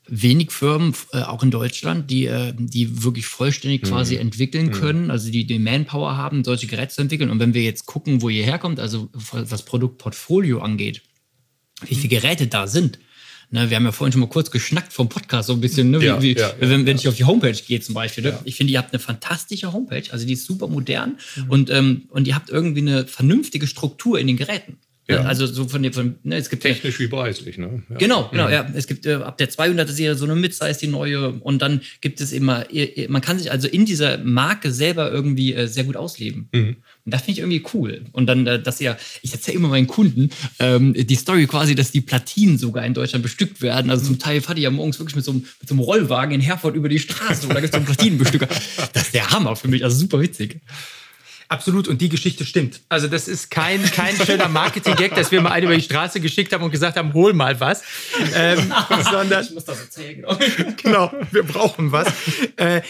wenig 0.06 0.50
Firmen, 0.50 0.94
äh, 1.12 1.22
auch 1.22 1.42
in 1.42 1.50
Deutschland, 1.50 2.10
die, 2.10 2.26
äh, 2.26 2.52
die 2.56 3.04
wirklich 3.04 3.26
vollständig 3.26 3.82
mhm. 3.82 3.86
quasi 3.88 4.16
entwickeln 4.16 4.66
mhm. 4.66 4.72
können, 4.72 5.10
also 5.10 5.30
die 5.30 5.46
die 5.46 5.58
Manpower 5.58 6.16
haben, 6.16 6.44
solche 6.44 6.66
Geräte 6.66 6.94
zu 6.94 7.02
entwickeln. 7.02 7.30
Und 7.30 7.38
wenn 7.38 7.54
wir 7.54 7.62
jetzt 7.62 7.86
gucken, 7.86 8.22
wo 8.22 8.28
ihr 8.28 8.44
herkommt, 8.44 8.80
also 8.80 9.08
was 9.12 9.64
Produktportfolio 9.64 10.60
angeht, 10.60 11.02
wie 11.86 11.94
viele 11.94 12.20
Geräte 12.20 12.46
da 12.46 12.66
sind, 12.66 12.98
Ne, 13.54 13.70
wir 13.70 13.76
haben 13.76 13.84
ja 13.84 13.92
vorhin 13.92 14.10
schon 14.10 14.20
mal 14.20 14.26
kurz 14.26 14.50
geschnackt 14.50 14.92
vom 14.92 15.08
Podcast, 15.08 15.46
so 15.46 15.52
ein 15.52 15.60
bisschen, 15.60 15.92
ne, 15.92 16.04
ja, 16.04 16.20
wie, 16.20 16.36
ja, 16.36 16.52
wenn, 16.58 16.86
wenn 16.86 16.96
ich 16.96 17.06
auf 17.06 17.14
die 17.14 17.22
Homepage 17.22 17.52
gehe 17.52 17.78
zum 17.78 17.94
Beispiel. 17.94 18.24
Ne? 18.24 18.36
Ich 18.42 18.56
finde, 18.56 18.72
ihr 18.72 18.80
habt 18.80 18.92
eine 18.92 18.98
fantastische 18.98 19.72
Homepage, 19.72 20.02
also 20.10 20.26
die 20.26 20.32
ist 20.32 20.44
super 20.44 20.66
modern 20.66 21.18
mhm. 21.36 21.50
und, 21.50 21.70
ähm, 21.70 22.02
und 22.08 22.26
ihr 22.26 22.34
habt 22.34 22.50
irgendwie 22.50 22.80
eine 22.80 23.06
vernünftige 23.06 23.68
Struktur 23.68 24.18
in 24.18 24.26
den 24.26 24.36
Geräten. 24.36 24.78
Ja. 25.06 25.20
Also 25.22 25.46
so 25.46 25.68
von 25.68 25.82
dem, 25.82 25.92
von, 25.92 26.16
ne, 26.22 26.36
es 26.36 26.48
gibt 26.48 26.62
technisch 26.62 26.98
wie 26.98 27.08
preislich, 27.08 27.58
ne? 27.58 27.82
Ja. 27.90 27.96
Genau, 27.96 28.28
genau, 28.30 28.48
ja. 28.48 28.66
Es 28.74 28.86
gibt 28.86 29.04
äh, 29.04 29.14
ab 29.14 29.36
der 29.36 29.50
200er 29.50 29.88
Serie 29.88 30.14
so 30.14 30.24
eine 30.24 30.34
Midsize, 30.34 30.78
die 30.80 30.86
neue, 30.86 31.30
und 31.30 31.60
dann 31.60 31.82
gibt 32.00 32.22
es 32.22 32.32
immer, 32.32 32.64
man 33.08 33.20
kann 33.20 33.38
sich 33.38 33.52
also 33.52 33.68
in 33.68 33.84
dieser 33.84 34.18
Marke 34.18 34.72
selber 34.72 35.12
irgendwie 35.12 35.52
äh, 35.52 35.66
sehr 35.66 35.84
gut 35.84 35.96
ausleben. 35.96 36.48
Mhm. 36.52 36.76
Und 37.04 37.12
das 37.12 37.20
finde 37.20 37.32
ich 37.32 37.38
irgendwie 37.40 37.64
cool. 37.74 38.06
Und 38.12 38.26
dann, 38.26 38.46
äh, 38.46 38.62
dass 38.62 38.80
ihr, 38.80 38.96
ich 39.20 39.32
erzähle 39.32 39.58
immer 39.58 39.68
meinen 39.68 39.86
Kunden 39.86 40.30
ähm, 40.58 40.94
die 40.94 41.16
Story 41.16 41.46
quasi, 41.46 41.74
dass 41.74 41.92
die 41.92 42.00
Platinen 42.00 42.56
sogar 42.56 42.86
in 42.86 42.94
Deutschland 42.94 43.22
bestückt 43.22 43.60
werden. 43.60 43.90
Also 43.90 44.06
zum 44.06 44.18
Teil 44.18 44.40
fahrt 44.40 44.56
ihr 44.56 44.64
ja 44.64 44.70
morgens 44.70 44.98
wirklich 44.98 45.16
mit 45.16 45.24
so, 45.24 45.32
einem, 45.32 45.40
mit 45.60 45.68
so 45.68 45.74
einem 45.74 45.80
Rollwagen 45.80 46.34
in 46.34 46.40
Herford 46.40 46.76
über 46.76 46.88
die 46.88 46.98
Straße 46.98 47.46
und 47.46 47.54
da 47.54 47.60
gibt 47.60 47.66
es 47.66 47.70
so 47.72 47.76
einen 47.76 47.86
Platinenbestücker. 47.86 48.48
Das 48.94 49.02
ist 49.02 49.14
der 49.14 49.30
Hammer 49.30 49.54
für 49.54 49.68
mich, 49.68 49.84
also 49.84 49.98
super 49.98 50.20
witzig. 50.20 50.60
Absolut, 51.48 51.88
und 51.88 52.00
die 52.00 52.08
Geschichte 52.08 52.44
stimmt. 52.44 52.80
Also 52.88 53.08
das 53.08 53.28
ist 53.28 53.50
kein, 53.50 53.82
kein 53.82 54.16
schöner 54.16 54.48
Marketing-Gag, 54.48 55.14
dass 55.14 55.30
wir 55.30 55.40
mal 55.40 55.50
einen 55.50 55.66
über 55.66 55.76
die 55.76 55.82
Straße 55.82 56.20
geschickt 56.20 56.52
haben 56.52 56.64
und 56.64 56.70
gesagt 56.70 56.96
haben, 56.96 57.12
hol 57.12 57.32
mal 57.32 57.60
was. 57.60 57.82
Ähm, 58.34 58.72
sondern, 59.10 59.44
ich 59.44 59.52
muss 59.52 59.64
das 59.64 59.80
erzählen, 59.80 60.16
genau. 60.16 60.38
genau, 60.82 61.12
wir 61.30 61.42
brauchen 61.42 61.92
was. 61.92 62.08
Äh, 62.56 62.82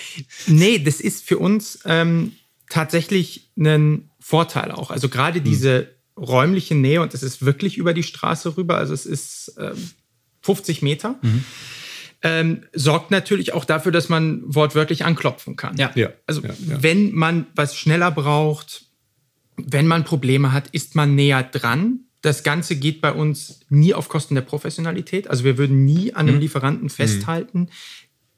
nee, 0.47 0.79
das 0.79 1.01
ist 1.01 1.27
für 1.27 1.39
uns 1.39 1.81
ähm, 1.85 2.33
tatsächlich 2.71 3.51
ein 3.59 4.11
Vorteil 4.21 4.71
auch. 4.71 4.91
Also 4.91 5.09
gerade 5.09 5.39
hm. 5.39 5.45
diese 5.45 5.89
räumliche 6.17 6.75
Nähe, 6.75 7.03
und 7.03 7.13
das 7.13 7.23
ist 7.23 7.45
wirklich 7.45 7.77
über 7.77 7.93
die 7.93 8.05
Straße 8.05 8.57
rüber, 8.57 8.79
also 8.79 8.95
es 8.95 9.05
ist 9.05 9.55
ähm, 9.59 9.91
50 10.43 10.83
Meter. 10.83 11.17
Mhm 11.23 11.45
ähm, 12.25 12.63
sorgt 12.73 13.11
natürlich 13.11 13.53
auch 13.53 13.67
dafür, 13.67 13.93
dass 13.93 14.09
man 14.09 14.43
wortwörtlich 14.47 15.05
anklopfen 15.05 15.57
kann. 15.57 15.77
Ja. 15.77 15.93
ja. 15.95 16.09
Also 16.27 16.41
ja, 16.41 16.49
ja. 16.49 16.83
wenn 16.83 17.15
man 17.15 17.47
was 17.55 17.77
schneller 17.77 18.11
braucht, 18.11 18.87
wenn 19.57 19.87
man 19.87 20.05
Probleme 20.05 20.53
hat, 20.53 20.69
ist 20.73 20.97
man 20.97 21.15
näher 21.15 21.43
dran. 21.43 22.01
Das 22.23 22.43
Ganze 22.43 22.77
geht 22.77 23.03
bei 23.03 23.13
uns 23.13 23.61
nie 23.69 23.93
auf 23.93 24.09
Kosten 24.09 24.35
der 24.35 24.43
Professionalität. 24.43 25.29
Also 25.29 25.45
wir 25.45 25.59
würden 25.59 25.85
nie 25.85 26.15
an 26.15 26.27
einem 26.27 26.37
mhm. 26.37 26.41
Lieferanten 26.41 26.89
festhalten, 26.89 27.69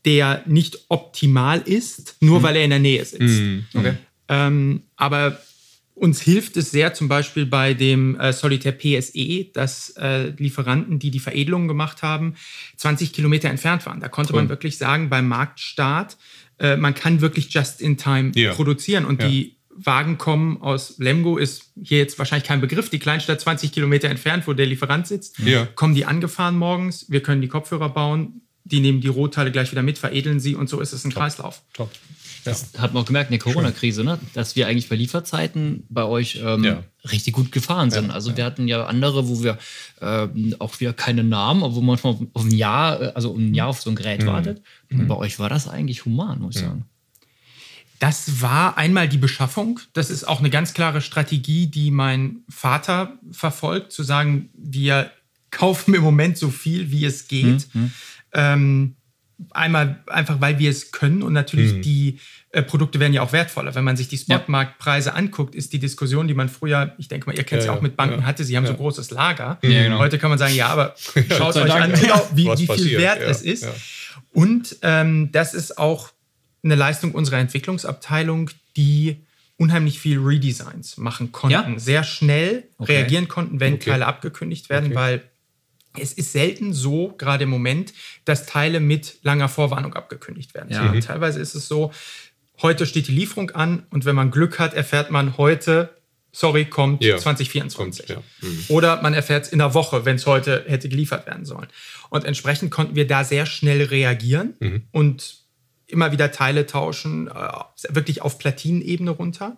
der 0.05 0.43
nicht 0.47 0.87
optimal 0.89 1.61
ist, 1.61 2.17
nur 2.21 2.41
mhm. 2.41 2.43
weil 2.43 2.57
er 2.57 2.65
in 2.65 2.71
der 2.71 2.79
Nähe 2.81 3.05
sitzt. 3.05 3.21
Mhm. 3.41 3.67
Okay. 3.73 3.95
Ähm, 4.29 4.83
aber 4.97 5.39
uns 5.97 6.21
hilft 6.21 6.59
es 6.59 6.71
sehr 6.71 6.93
zum 6.93 7.09
Beispiel 7.09 7.47
bei 7.47 7.73
dem 7.73 8.21
äh, 8.21 8.33
Solitaire 8.33 8.77
PSE, 8.77 9.47
dass 9.55 9.91
äh, 9.97 10.29
Lieferanten, 10.37 10.99
die 10.99 11.11
die 11.11 11.19
Veredelung 11.19 11.69
gemacht 11.69 12.03
haben, 12.03 12.35
20 12.77 13.15
Kilometer 13.15 13.49
entfernt 13.49 13.87
waren. 13.87 14.01
Da 14.01 14.09
konnte 14.09 14.35
cool. 14.35 14.41
man 14.41 14.51
wirklich 14.51 14.77
sagen, 14.77 15.09
beim 15.09 15.27
Marktstart, 15.27 16.19
äh, 16.59 16.77
man 16.77 16.95
kann 16.95 17.23
wirklich 17.23 17.53
just 17.53 17.81
in 17.81 17.97
time 17.97 18.33
ja. 18.35 18.53
produzieren 18.53 19.07
und 19.07 19.23
ja. 19.23 19.29
die 19.29 19.57
Wagen 19.71 20.19
kommen 20.19 20.61
aus 20.61 20.99
Lemgo, 20.99 21.39
ist 21.39 21.73
hier 21.83 21.99
jetzt 21.99 22.19
wahrscheinlich 22.19 22.47
kein 22.47 22.61
Begriff, 22.61 22.91
die 22.91 22.99
Kleinstadt 22.99 23.41
20 23.41 23.73
Kilometer 23.73 24.09
entfernt, 24.09 24.47
wo 24.47 24.53
der 24.53 24.67
Lieferant 24.67 25.07
sitzt. 25.07 25.39
Ja. 25.39 25.67
Kommen 25.67 25.95
die 25.95 26.05
angefahren 26.05 26.59
morgens, 26.59 27.11
wir 27.11 27.23
können 27.23 27.41
die 27.41 27.49
Kopfhörer 27.49 27.89
bauen, 27.89 28.43
die 28.65 28.81
nehmen 28.81 29.01
die 29.01 29.09
Rohteile 29.09 29.51
gleich 29.51 29.71
wieder 29.73 29.83
mit, 29.83 29.97
veredeln 29.97 30.41
sie 30.41 30.57
und 30.57 30.69
so 30.69 30.81
ist 30.81 30.93
es 30.93 31.05
ein 31.05 31.11
Top. 31.11 31.23
Kreislauf. 31.23 31.63
Top. 31.73 31.91
Das 32.47 32.71
hat 32.79 32.95
man 32.95 33.03
auch 33.03 33.07
gemerkt 33.07 33.31
in 33.31 33.39
der 33.39 33.41
Corona-Krise, 33.41 34.05
ne? 34.05 34.19
dass 34.35 34.57
wir 34.57 34.67
eigentlich 34.67 34.89
bei 34.89 34.97
Lieferzeiten 34.97 35.85
bei 35.89 36.05
euch 36.05 36.41
ähm, 36.43 36.65
Ja. 36.65 36.83
richtig 37.11 37.35
gut 37.35 37.53
gefahren 37.53 37.91
sind. 37.91 38.11
also 38.11 38.37
wir 38.37 38.45
hatten 38.45 38.67
ja 38.69 38.87
andere, 38.87 39.29
wo 39.29 39.43
wir 39.43 39.59
ähm, 40.01 40.55
auch 40.59 40.79
wieder 40.81 40.93
keine 40.93 41.25
Namen, 41.25 41.63
obwohl 41.63 41.83
man 41.83 41.99
manchmal 42.03 42.17
auf 42.33 42.45
ein 42.45 42.51
Jahr, 42.53 43.01
äh, 43.01 43.13
also 43.15 43.35
ein 43.37 43.55
Jahr 43.55 43.69
auf 43.69 43.81
so 43.81 43.91
ein 43.91 43.97
Gerät 43.97 44.23
Mhm. 44.23 44.27
wartet. 44.27 44.63
Und 44.91 45.07
bei 45.09 45.17
euch 45.17 45.39
war 45.39 45.49
das 45.49 45.69
eigentlich 45.69 46.05
human, 46.05 46.41
muss 46.41 46.57
ich 46.57 46.63
sagen. 46.63 46.85
Das 47.99 48.43
war 48.43 48.77
einmal 48.77 49.09
die 49.09 49.17
Beschaffung. 49.17 49.81
Das 49.95 50.11
ist 50.11 50.25
auch 50.29 50.41
eine 50.41 50.51
ganz 50.51 50.75
klare 50.75 51.01
Strategie, 51.01 51.67
die 51.67 51.91
mein 51.91 52.41
Vater 52.49 53.19
verfolgt, 53.33 53.91
zu 53.93 54.03
sagen, 54.03 54.51
wir 54.55 55.11
kaufen 55.51 55.95
im 55.95 56.03
Moment 56.03 56.37
so 56.37 56.51
viel, 56.51 56.91
wie 56.91 57.07
es 57.07 57.27
geht. 57.29 57.69
Ähm, 58.35 58.97
einmal 59.51 60.03
einfach, 60.09 60.41
weil 60.43 60.59
wir 60.59 60.71
es 60.71 60.93
können 60.93 61.23
und 61.23 61.33
natürlich 61.33 61.81
die 61.81 62.19
äh, 62.53 62.63
Produkte 62.63 63.01
werden 63.01 63.13
ja 63.13 63.23
auch 63.23 63.33
wertvoller. 63.33 63.75
Wenn 63.75 63.85
man 63.85 63.97
sich 63.97 64.09
die 64.09 64.19
Spotmarktpreise 64.19 65.15
anguckt, 65.15 65.55
ist 65.55 65.73
die 65.73 65.79
Diskussion, 65.79 66.29
die 66.29 66.35
man 66.35 66.49
früher, 66.49 66.95
ich 66.99 67.09
denke 67.09 67.27
mal, 67.27 67.37
ihr 67.37 67.45
kennt 67.45 67.61
es 67.61 67.67
Ja, 67.67 67.73
ja 67.73 67.79
auch 67.79 67.83
mit 67.83 67.97
Banken 67.97 68.21
ja, 68.21 68.27
hatte, 68.27 68.45
sie 68.45 68.57
haben 68.57 68.67
so 68.67 68.73
ja. 68.73 68.79
großes 68.79 69.11
Lager. 69.11 69.59
Ja, 69.63 69.83
genau. 69.85 69.99
Heute 69.99 70.19
kann 70.19 70.31
man 70.31 70.39
sagen, 70.39 70.55
ja, 70.55 70.69
aber 70.69 70.95
schaut 71.37 71.57
euch 71.57 71.67
Dank. 71.69 71.95
an, 71.95 72.21
wie, 72.35 72.47
wie 72.47 72.57
viel 72.57 72.67
passiert, 72.67 73.01
wert 73.03 73.21
ja, 73.21 73.27
es 73.27 73.43
ist. 73.43 73.65
ja. 73.65 73.75
Und 74.33 74.77
ähm, 74.83 75.31
das 75.33 75.55
ist 75.55 75.79
auch 75.79 76.11
eine 76.63 76.75
Leistung 76.75 77.13
unserer 77.13 77.39
Entwicklungsabteilung, 77.39 78.51
die 78.77 79.25
unheimlich 79.59 79.99
viel 79.99 80.19
Redesigns 80.19 80.97
machen 80.99 81.33
konnten. 81.33 81.73
Ja? 81.73 81.79
Sehr 81.79 82.05
schnell 82.05 82.65
Okay. 82.79 82.97
reagieren 82.99 83.29
konnten, 83.29 83.61
wenn 83.61 83.75
Okay. 83.75 83.91
Teile 83.91 84.07
abgekündigt 84.07 84.69
werden, 84.69 84.87
Okay. 84.87 84.95
weil 84.95 85.23
es 85.99 86.13
ist 86.13 86.33
selten 86.33 86.75
so, 86.75 87.15
gerade 87.17 87.45
im 87.45 87.51
Moment, 87.51 87.95
dass 88.27 88.45
Teile 88.45 88.81
mit 88.81 89.17
langer 89.23 89.49
Vorwarnung 89.49 89.95
abgekündigt 89.95 90.53
werden. 90.55 90.71
Ja. 90.71 90.83
Mhm. 90.93 91.01
Teilweise 91.01 91.41
ist 91.41 91.55
es 91.55 91.69
so, 91.69 91.91
heute 92.63 92.87
steht 92.87 93.09
die 93.09 93.13
Lieferung 93.13 93.51
an 93.51 93.87
und 93.91 94.05
wenn 94.05 94.15
man 94.17 94.31
Glück 94.31 94.59
hat, 94.59 94.75
erfährt 94.75 95.11
man 95.11 95.37
heute, 95.37 95.97
sorry, 96.33 96.65
kommt 96.67 97.03
Ja. 97.05 97.17
2024. 97.19 98.07
Kommt, 98.07 98.25
ja. 98.43 98.49
Mhm. 98.49 98.65
Oder 98.69 99.03
man 99.03 99.15
erfährt 99.15 99.45
es 99.47 99.53
in 99.53 99.59
der 99.59 99.75
Woche, 99.75 100.05
wenn 100.05 100.17
es 100.17 100.27
heute 100.27 100.65
hätte 100.67 100.89
geliefert 100.89 101.27
werden 101.27 101.45
sollen. 101.45 101.69
Und 102.11 102.25
entsprechend 102.25 102.71
konnten 102.71 102.95
wir 102.95 103.07
da 103.07 103.25
sehr 103.25 103.47
schnell 103.47 103.83
reagieren 103.83 104.55
Mhm. 104.61 104.83
und 104.93 105.45
immer 105.89 106.11
wieder 106.13 106.33
Teile 106.33 106.67
tauschen, 106.67 107.29
äh, 107.29 107.33
wirklich 107.95 108.21
auf 108.23 108.39
Platinenebene 108.39 109.11
runter. 109.11 109.57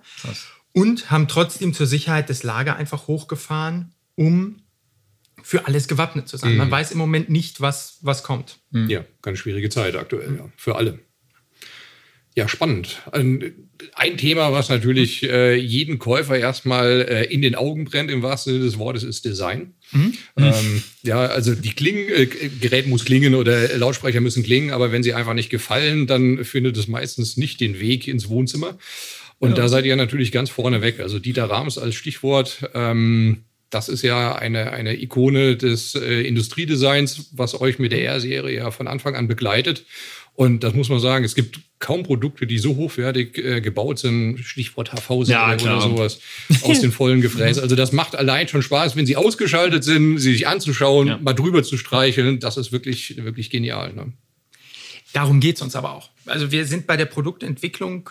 Und 0.72 1.10
haben 1.10 1.26
trotzdem 1.28 1.72
zur 1.72 1.86
Sicherheit 1.86 2.28
das 2.28 2.42
Lager 2.42 2.76
einfach 2.76 3.06
hochgefahren, 3.06 3.94
um 4.14 4.60
für 5.42 5.66
alles 5.66 5.88
gewappnet 5.88 6.28
zu 6.28 6.36
sein. 6.36 6.52
Mhm. 6.52 6.58
Man 6.58 6.70
weiß 6.70 6.90
im 6.92 6.98
Moment 6.98 7.30
nicht, 7.30 7.60
was, 7.60 7.98
was 8.02 8.22
kommt. 8.22 8.58
Ja, 8.72 9.04
ganz 9.22 9.38
schwierige 9.38 9.70
Zeit 9.70 9.96
aktuell, 9.96 10.36
ja, 10.36 10.48
für 10.56 10.76
alle. 10.76 10.98
Ja, 12.38 12.47
spannend. 12.47 13.02
Ein, 13.11 13.52
ein 13.95 14.16
Thema, 14.16 14.52
was 14.52 14.68
natürlich 14.68 15.25
äh, 15.25 15.57
jeden 15.57 15.99
Käufer 15.99 16.38
erstmal 16.38 17.00
äh, 17.00 17.25
in 17.25 17.42
den 17.42 17.57
Augen 17.57 17.85
brennt, 17.85 18.12
im 18.12 18.23
wahrsten 18.23 18.52
Sinne 18.52 18.64
des 18.64 18.78
Wortes, 18.78 19.02
ist 19.02 19.25
Design. 19.25 19.75
Ähm, 20.37 20.85
ja, 21.02 21.18
also 21.26 21.57
die 21.57 21.73
Klingen, 21.73 22.09
äh, 22.09 22.26
Gerät 22.26 22.87
muss 22.87 23.04
klingen 23.04 23.35
oder 23.35 23.76
Lautsprecher 23.76 24.21
müssen 24.21 24.45
klingen, 24.45 24.71
aber 24.71 24.92
wenn 24.92 25.02
sie 25.02 25.14
einfach 25.14 25.35
nicht 25.35 25.50
gefallen, 25.50 26.07
dann 26.07 26.45
findet 26.45 26.76
es 26.76 26.87
meistens 26.87 27.37
nicht 27.38 27.61
den 27.61 27.80
Weg 27.80 28.07
ins 28.07 28.28
Wohnzimmer. 28.28 28.78
Und 29.40 29.59
da 29.59 29.66
seid 29.66 29.85
ihr 29.85 29.97
natürlich 29.97 30.30
ganz 30.30 30.49
vorne 30.49 30.80
weg. 30.80 31.00
Also 31.00 31.18
Dieter 31.18 31.50
Rams 31.50 31.76
als 31.76 31.97
Stichwort. 31.97 32.71
Ähm, 32.73 33.38
das 33.68 33.88
ist 33.88 34.02
ja 34.02 34.37
eine, 34.37 34.71
eine 34.71 35.02
Ikone 35.02 35.57
des 35.57 35.97
äh, 35.97 36.21
Industriedesigns, 36.23 37.30
was 37.33 37.61
euch 37.61 37.80
mit 37.80 37.90
der 37.90 38.04
R-Serie 38.04 38.59
ja 38.59 38.71
von 38.71 38.87
Anfang 38.87 39.16
an 39.16 39.26
begleitet. 39.26 39.85
Und 40.35 40.62
das 40.62 40.73
muss 40.75 40.88
man 40.88 41.00
sagen, 41.00 41.25
es 41.25 41.35
gibt 41.35 41.59
kaum 41.78 42.02
Produkte, 42.02 42.47
die 42.47 42.58
so 42.58 42.76
hochwertig 42.76 43.38
äh, 43.38 43.61
gebaut 43.61 43.99
sind, 44.00 44.38
Stichwort 44.40 44.92
HV-Serie 44.92 45.32
Ja, 45.32 45.54
oder 45.54 45.80
sowas, 45.80 46.20
aus 46.62 46.80
den 46.80 46.90
vollen 46.92 47.20
Gefräßen. 47.20 47.62
Also 47.62 47.76
das 47.76 47.92
macht 47.92 48.16
allein 48.16 48.49
schon 48.49 48.62
Spaß, 48.62 48.97
wenn 48.97 49.06
sie 49.06 49.16
ausgeschaltet 49.16 49.85
sind, 49.85 50.18
sie 50.18 50.32
sich 50.32 50.49
anzuschauen, 50.49 51.06
Ja. 51.08 51.18
mal 51.18 51.35
drüber 51.35 51.62
zu 51.62 51.76
streicheln. 51.78 52.40
Das 52.40 52.56
ist 52.56 52.73
wirklich, 52.73 53.16
wirklich 53.23 53.50
genial. 53.50 53.92
Ne? 53.92 54.12
Darum 55.12 55.40
geht 55.40 55.56
es 55.56 55.62
uns 55.62 55.76
aber 55.76 55.92
auch. 55.92 56.11
Also 56.26 56.50
wir 56.50 56.66
sind 56.66 56.87
bei 56.87 56.97
der 56.97 57.06
Produktentwicklung 57.06 58.11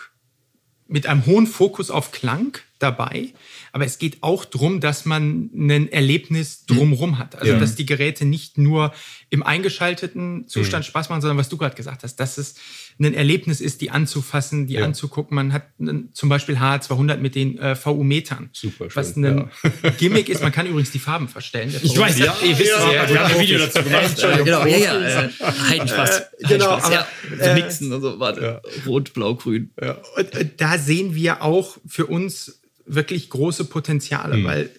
mit 0.86 1.06
einem 1.06 1.26
hohen 1.26 1.46
Fokus 1.46 1.90
auf 1.90 2.12
Klang 2.12 2.56
dabei, 2.78 3.28
aber 3.72 3.84
es 3.84 3.98
geht 3.98 4.18
auch 4.22 4.44
darum, 4.44 4.80
dass 4.80 5.04
man 5.04 5.50
ein 5.54 5.90
Erlebnis 5.92 6.64
drumherum 6.66 7.18
hat. 7.18 7.36
Also 7.36 7.52
Ja. 7.52 7.58
dass 7.58 7.74
die 7.74 7.86
Geräte 7.86 8.24
nicht 8.24 8.58
nur 8.58 8.92
im 9.30 9.42
eingeschalteten 9.42 10.46
Zustand 10.48 10.84
Spaß 10.84 11.08
machen, 11.08 11.20
sondern 11.20 11.36
was 11.38 11.48
du 11.48 11.56
gerade 11.56 11.74
gesagt 11.76 12.02
hast, 12.02 12.16
dass 12.16 12.38
es 12.38 12.54
ein 13.00 13.14
Erlebnis 13.14 13.60
ist, 13.60 13.80
die 13.80 13.90
anzufassen, 13.90 14.66
die 14.66 14.74
Ja. 14.74 14.84
anzugucken. 14.84 15.34
Man 15.34 15.52
hat 15.52 15.68
einen, 15.78 16.12
zum 16.14 16.28
Beispiel 16.28 16.56
H200 16.56 17.18
mit 17.18 17.34
den 17.34 17.58
äh, 17.58 17.76
VU-Metern. 17.76 18.50
Super 18.52 18.90
schön, 18.90 18.96
Was 18.96 19.16
ein 19.16 19.50
Gimmick 19.98 20.28
ist, 20.28 20.42
man 20.42 20.50
kann 20.52 20.66
übrigens 20.66 20.90
die 20.90 20.98
Farben 20.98 21.28
verstellen. 21.28 21.72
Ich 21.82 21.96
weiß, 21.96 22.16
VU-Meter. 22.18 22.24
ja, 22.42 22.46
ihr 22.48 22.58
wisst 22.58 22.72
es 22.72 22.92
ja, 22.92 23.08
wir 23.08 23.20
haben 23.20 23.34
ein 23.34 23.40
Video 23.40 23.58
dazu 23.58 23.82
gemacht. 23.82 24.18
Äh, 24.22 24.44
genau, 24.44 24.66
ja, 24.66 24.76
ja, 24.78 25.22
äh, 25.24 25.28
Heidenspaß. 25.68 26.22
genau, 26.48 26.82
Heidenspaß, 26.82 26.90
ja. 26.92 27.06
äh, 27.40 27.54
Mixen 27.54 27.92
und 27.92 28.00
so, 28.00 28.18
warte. 28.18 28.62
Rot, 28.86 29.12
Blau, 29.14 29.34
Grün. 29.36 29.70
Und 30.16 30.34
äh, 30.34 30.48
da 30.56 30.78
sehen 30.78 31.14
wir 31.14 31.42
auch 31.42 31.78
für 31.86 32.06
uns 32.06 32.60
wirklich 32.88 33.30
große 33.30 33.66
Potenziale, 33.66 34.42
weil 34.44 34.70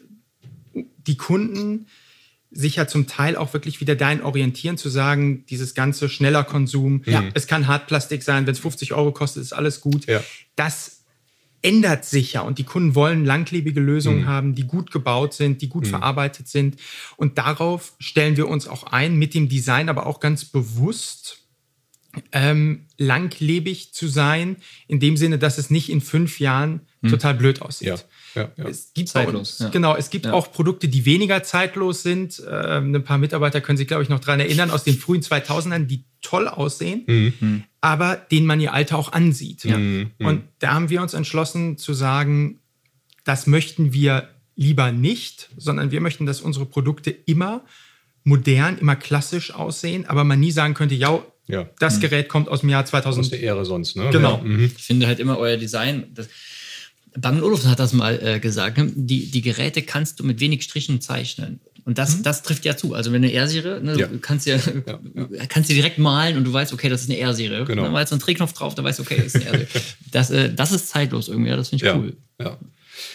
die 0.73 1.17
Kunden 1.17 1.87
sich 2.51 2.77
ja 2.77 2.87
zum 2.87 3.07
Teil 3.07 3.35
auch 3.35 3.53
wirklich 3.53 3.79
wieder 3.79 3.95
dahin 3.95 4.21
orientieren, 4.21 4.77
zu 4.77 4.89
sagen, 4.89 5.45
dieses 5.47 5.75
ganze 5.75 6.09
schneller 6.09 6.43
Konsum, 6.43 7.03
ja, 7.05 7.23
es 7.35 7.45
kann 7.45 7.67
Hartplastik 7.67 8.23
sein, 8.23 8.47
wenn 8.47 8.53
es 8.53 8.59
50 8.59 8.93
Euro 8.93 9.11
kostet, 9.11 9.43
ist 9.43 9.53
alles 9.53 9.81
gut. 9.81 10.07
Ja. 10.07 10.23
Das 10.55 11.03
ändert 11.61 12.05
sich 12.05 12.33
ja 12.33 12.41
und 12.41 12.57
die 12.57 12.63
Kunden 12.63 12.95
wollen 12.95 13.25
langlebige 13.25 13.81
Lösungen 13.81 14.25
haben, 14.25 14.55
die 14.55 14.65
gut 14.65 14.91
gebaut 14.91 15.33
sind, 15.33 15.61
die 15.61 15.67
gut 15.67 15.87
verarbeitet 15.87 16.47
sind. 16.47 16.77
Und 17.17 17.37
darauf 17.37 17.93
stellen 17.99 18.37
wir 18.37 18.47
uns 18.47 18.67
auch 18.67 18.83
ein, 18.83 19.17
mit 19.17 19.33
dem 19.33 19.49
Design 19.49 19.89
aber 19.89 20.07
auch 20.07 20.19
ganz 20.19 20.45
bewusst 20.45 21.43
ähm, 22.31 22.85
langlebig 22.97 23.93
zu 23.93 24.07
sein, 24.07 24.57
in 24.87 24.99
dem 24.99 25.17
Sinne, 25.17 25.37
dass 25.37 25.57
es 25.57 25.69
nicht 25.69 25.89
in 25.89 26.01
fünf 26.01 26.39
Jahren 26.39 26.81
total 27.07 27.33
blöd 27.35 27.61
aussieht. 27.61 27.87
Ja, 27.87 27.97
ja, 28.35 28.51
ja. 28.57 28.67
Es 28.67 28.91
gibt 28.93 29.09
Zeitlos, 29.09 29.59
Auch, 29.61 29.65
ja. 29.65 29.69
Genau, 29.69 29.95
es 29.95 30.09
gibt 30.09 30.25
Ja. 30.25 30.33
auch 30.33 30.51
Produkte, 30.51 30.87
die 30.89 31.05
weniger 31.05 31.43
zeitlos 31.43 32.03
sind. 32.03 32.41
Ähm, 32.49 32.93
ein 32.93 33.03
paar 33.03 33.17
Mitarbeiter 33.17 33.61
können 33.61 33.77
sich, 33.77 33.87
glaube 33.87 34.03
ich, 34.03 34.09
noch 34.09 34.19
daran 34.19 34.39
erinnern, 34.41 34.69
aus 34.69 34.83
den 34.83 34.97
frühen 34.97 35.21
2000ern, 35.21 35.85
die 35.87 36.03
toll 36.21 36.47
aussehen, 36.49 37.03
Mhm. 37.07 37.63
aber 37.79 38.15
denen 38.17 38.45
man 38.45 38.59
ihr 38.59 38.73
Alter 38.73 38.97
auch 38.97 39.13
ansieht. 39.13 39.63
Mhm. 39.63 40.11
Und 40.19 40.43
da 40.59 40.73
haben 40.73 40.89
wir 40.89 41.01
uns 41.01 41.13
entschlossen 41.13 41.77
zu 41.77 41.93
sagen, 41.93 42.59
das 43.23 43.47
möchten 43.47 43.93
wir 43.93 44.27
lieber 44.55 44.91
nicht, 44.91 45.49
sondern 45.55 45.91
wir 45.91 46.01
möchten, 46.01 46.25
dass 46.25 46.41
unsere 46.41 46.65
Produkte 46.65 47.11
immer 47.11 47.63
modern, 48.25 48.77
immer 48.77 48.97
klassisch 48.97 49.53
aussehen, 49.53 50.05
aber 50.05 50.25
man 50.25 50.39
nie 50.39 50.51
sagen 50.51 50.73
könnte, 50.73 50.95
ja, 50.95 51.23
Ja. 51.47 51.69
das 51.79 51.99
Gerät 52.01 52.27
kommt 52.29 52.49
aus 52.49 52.59
dem 52.59 52.69
Jahr 52.69 52.83
Aus 52.83 52.89
2000. 52.89 53.31
der 53.31 53.39
Ehre 53.39 53.65
sonst, 53.65 53.95
ne? 53.95 54.09
Genau. 54.11 54.37
Ja. 54.37 54.43
Mhm. 54.43 54.65
Ich 54.65 54.83
finde 54.83 55.07
halt 55.07 55.19
immer 55.19 55.37
euer 55.37 55.55
Design. 55.57 56.07
Das, 56.13 56.27
Bang 57.17 57.41
Olufsen 57.41 57.69
hat 57.69 57.79
das 57.79 57.93
mal 57.93 58.19
äh, 58.21 58.39
gesagt. 58.39 58.77
Ne? 58.77 58.91
Die, 58.95 59.31
die 59.31 59.41
Geräte 59.41 59.81
kannst 59.81 60.19
du 60.19 60.23
mit 60.23 60.39
wenig 60.39 60.63
Strichen 60.63 61.01
zeichnen. 61.01 61.59
Und 61.85 61.97
das, 61.97 62.21
das 62.21 62.43
trifft 62.43 62.65
ja 62.65 62.77
zu. 62.77 62.93
Also 62.93 63.11
wenn 63.11 63.23
eine 63.23 63.33
R-Serie, 63.33 63.81
ne, 63.81 63.97
Ja. 63.97 64.07
du 64.07 64.19
kannst 64.19 64.45
ja, 64.45 64.57
kannst 65.49 65.69
du 65.69 65.73
direkt 65.73 65.97
malen 65.97 66.37
und 66.37 66.43
du 66.43 66.53
weißt, 66.53 66.71
okay, 66.73 66.87
das 66.89 67.01
ist 67.01 67.09
eine 67.09 67.17
R-Serie. 67.19 67.65
Genau. 67.65 67.83
Dann 67.83 67.93
war 67.93 68.01
jetzt 68.01 68.13
ein 68.13 68.19
Drehknopf 68.19 68.53
drauf, 68.53 68.75
da 68.75 68.83
weißt 68.83 68.99
du, 68.99 69.03
okay, 69.03 69.15
das 69.17 69.27
ist 69.27 69.35
eine 69.37 69.45
R-Serie. 69.45 69.67
das, 70.11 70.29
äh, 70.29 70.53
das 70.53 70.71
ist 70.71 70.89
zeitlos 70.89 71.29
irgendwie, 71.29 71.49
ja, 71.49 71.55
das 71.55 71.69
finde 71.69 71.85
ich 71.85 71.91
Ja, 71.91 71.97
cool. 71.97 72.13
ja. 72.39 72.57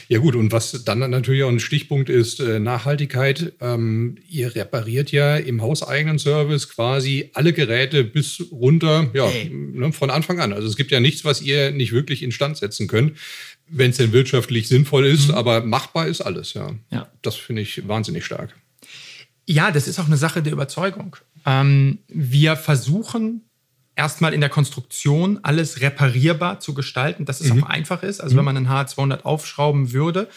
Ja 0.08 0.18
gut, 0.18 0.34
und 0.36 0.52
was 0.52 0.84
dann 0.84 0.98
natürlich 1.10 1.42
auch 1.44 1.48
ein 1.48 1.60
Stichpunkt 1.60 2.08
ist, 2.08 2.40
äh, 2.40 2.60
Nachhaltigkeit. 2.60 3.52
Ähm, 3.60 4.16
ihr 4.28 4.54
repariert 4.54 5.12
ja 5.12 5.36
im 5.36 5.62
hauseigenen 5.62 6.18
Service 6.18 6.68
quasi 6.68 7.30
alle 7.34 7.52
Geräte 7.52 8.04
bis 8.04 8.42
runter, 8.50 9.10
ja, 9.14 9.28
Hey. 9.28 9.50
ne, 9.50 9.92
von 9.92 10.10
Anfang 10.10 10.40
an. 10.40 10.52
Also 10.52 10.68
es 10.68 10.76
gibt 10.76 10.90
ja 10.90 11.00
nichts, 11.00 11.24
was 11.24 11.42
ihr 11.42 11.70
nicht 11.70 11.92
wirklich 11.92 12.22
instand 12.22 12.56
setzen 12.56 12.86
könnt, 12.88 13.16
wenn 13.68 13.90
es 13.90 13.96
denn 13.96 14.12
wirtschaftlich 14.12 14.68
sinnvoll 14.68 15.06
ist, 15.06 15.30
aber 15.30 15.64
machbar 15.64 16.06
ist 16.06 16.20
alles, 16.20 16.54
ja. 16.54 16.74
Ja. 16.90 17.08
Das 17.22 17.36
finde 17.36 17.62
ich 17.62 17.86
wahnsinnig 17.88 18.24
stark. 18.24 18.54
Ja, 19.46 19.70
das 19.70 19.88
ist 19.88 19.98
auch 19.98 20.06
eine 20.06 20.16
Sache 20.16 20.42
der 20.42 20.52
Überzeugung. 20.52 21.16
Ähm, 21.46 21.98
wir 22.08 22.56
versuchen 22.56 23.42
erstmal 23.96 24.34
in 24.34 24.40
der 24.40 24.50
Konstruktion 24.50 25.40
alles 25.42 25.80
reparierbar 25.80 26.60
zu 26.60 26.74
gestalten, 26.74 27.24
dass 27.24 27.40
es 27.40 27.50
auch 27.50 27.62
einfach 27.68 28.02
ist. 28.02 28.20
Also 28.20 28.36
wenn 28.36 28.44
man 28.44 28.56
einen 28.56 28.68
H200 28.68 29.22
aufschrauben 29.22 29.92
würde, 29.92 30.28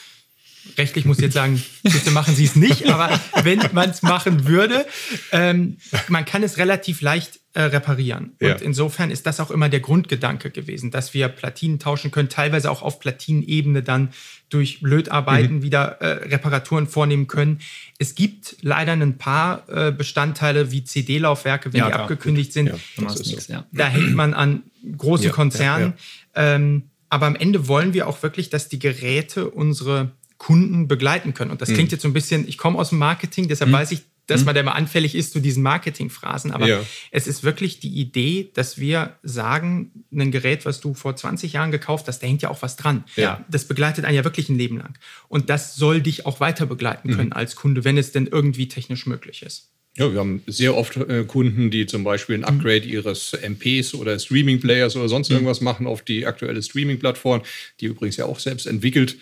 rechtlich 0.78 1.06
muss 1.06 1.18
ich 1.18 1.24
jetzt 1.24 1.34
sagen, 1.34 1.62
bitte 1.84 2.12
machen 2.12 2.36
Sie 2.36 2.46
es 2.46 2.56
nicht, 2.56 2.88
aber 2.90 3.20
wenn 3.44 3.62
man 3.74 3.90
es 3.90 4.02
machen 4.02 4.48
würde, 4.48 4.86
ähm, 5.32 5.78
man 6.08 6.26
kann 6.26 6.44
es 6.44 6.58
relativ 6.58 7.02
leicht 7.02 7.40
äh, 7.54 7.62
reparieren. 7.64 8.36
Ja. 8.40 8.54
Und 8.54 8.62
insofern 8.62 9.10
ist 9.10 9.26
das 9.26 9.40
auch 9.40 9.50
immer 9.50 9.68
der 9.70 9.80
Grundgedanke 9.80 10.52
gewesen, 10.52 10.92
dass 10.92 11.14
wir 11.14 11.28
Platinen 11.28 11.80
tauschen 11.80 12.12
können, 12.12 12.30
teilweise 12.30 12.70
auch 12.70 12.82
auf 12.84 13.00
Platinenebene 13.00 13.82
dann 13.82 14.10
durch 14.50 14.82
Lötarbeiten 14.82 15.62
wieder 15.64 16.00
äh, 16.02 16.28
Reparaturen 16.28 16.88
vornehmen 16.88 17.28
können. 17.28 17.60
Es 17.98 18.16
gibt 18.16 18.58
leider 18.62 18.94
ein 18.94 19.18
paar 19.18 19.68
äh, 19.70 19.92
Bestandteile 19.92 20.72
wie 20.72 20.84
CD-Laufwerke, 20.84 21.74
wenn 21.74 21.80
Ja, 21.80 21.86
die 21.86 21.92
klar, 21.92 22.02
abgekündigt 22.04 22.54
sind. 22.54 22.68
Ja, 22.68 22.76
nichts, 23.00 23.48
so. 23.48 23.54
ja. 23.54 23.66
Da 23.72 23.88
hängt 23.88 24.16
man 24.16 24.34
an 24.34 24.64
großen 24.96 25.26
Ja, 25.28 25.32
Konzernen. 25.32 25.94
Ähm, 26.36 26.84
aber 27.10 27.26
am 27.26 27.36
Ende 27.36 27.68
wollen 27.68 27.94
wir 27.94 28.08
auch 28.08 28.22
wirklich, 28.22 28.50
dass 28.50 28.70
die 28.70 28.80
Geräte 28.80 29.50
unsere 29.50 30.12
Kunden 30.38 30.88
begleiten 30.88 31.34
können. 31.34 31.52
Und 31.52 31.62
das 31.62 31.70
klingt 31.74 31.92
jetzt 31.92 32.02
so 32.02 32.08
ein 32.08 32.14
bisschen, 32.14 32.48
ich 32.48 32.58
komme 32.58 32.78
aus 32.78 32.90
dem 32.90 33.00
Marketing, 33.00 33.48
deshalb 33.48 33.72
weiß 33.72 33.92
ich, 33.92 34.02
dass 34.28 34.44
man 34.44 34.54
da 34.54 34.62
immer 34.62 34.76
anfällig 34.76 35.16
ist 35.16 35.32
zu 35.32 35.40
diesen 35.40 35.64
Marketingphrasen. 35.64 36.52
Aber 36.52 36.68
Ja. 36.68 36.82
es 37.12 37.28
ist 37.28 37.44
wirklich 37.44 37.80
die 37.80 37.98
Idee, 37.98 38.52
dass 38.54 38.78
wir 38.78 39.16
sagen, 39.24 40.04
ein 40.12 40.32
Gerät, 40.32 40.66
was 40.66 40.82
du 40.82 40.94
vor 40.94 41.16
20 41.16 41.54
Jahren 41.54 41.72
gekauft 41.72 42.08
hast, 42.08 42.20
da 42.20 42.28
hängt 42.28 42.42
ja 42.42 42.50
auch 42.50 42.62
was 42.62 42.76
dran. 42.76 43.06
Ja. 43.16 43.46
Das 43.50 43.66
begleitet 43.66 44.04
einen 44.04 44.16
ja 44.16 44.26
wirklich 44.26 44.50
ein 44.50 44.58
Leben 44.58 44.78
lang. 44.78 44.98
Und 45.30 45.50
das 45.50 45.76
soll 45.76 46.02
dich 46.02 46.26
auch 46.26 46.42
weiter 46.42 46.66
begleiten 46.66 47.16
können 47.16 47.32
als 47.32 47.56
Kunde, 47.56 47.86
wenn 47.86 47.98
es 47.98 48.12
denn 48.12 48.28
irgendwie 48.28 48.68
technisch 48.68 49.06
möglich 49.06 49.44
ist. 49.44 49.72
Ja, 49.98 50.12
wir 50.14 50.20
haben 50.20 50.44
sehr 50.46 50.76
oft 50.78 50.96
äh, 50.98 51.24
Kunden, 51.26 51.72
die 51.72 51.86
zum 51.88 52.04
Beispiel 52.04 52.36
ein 52.36 52.44
Upgrade 52.44 52.86
ihres 52.86 53.34
MPs 53.34 53.96
oder 53.96 54.20
Streaming-Players 54.20 54.96
oder 54.96 55.10
sonst 55.10 55.30
irgendwas 55.32 55.60
machen 55.62 55.88
auf 55.88 56.04
die 56.04 56.26
aktuelle 56.28 56.62
Streaming-Plattform, 56.62 57.42
die 57.82 57.86
übrigens 57.88 58.16
ja 58.18 58.26
auch 58.26 58.40
selbst 58.40 58.68
entwickelt. 58.68 59.18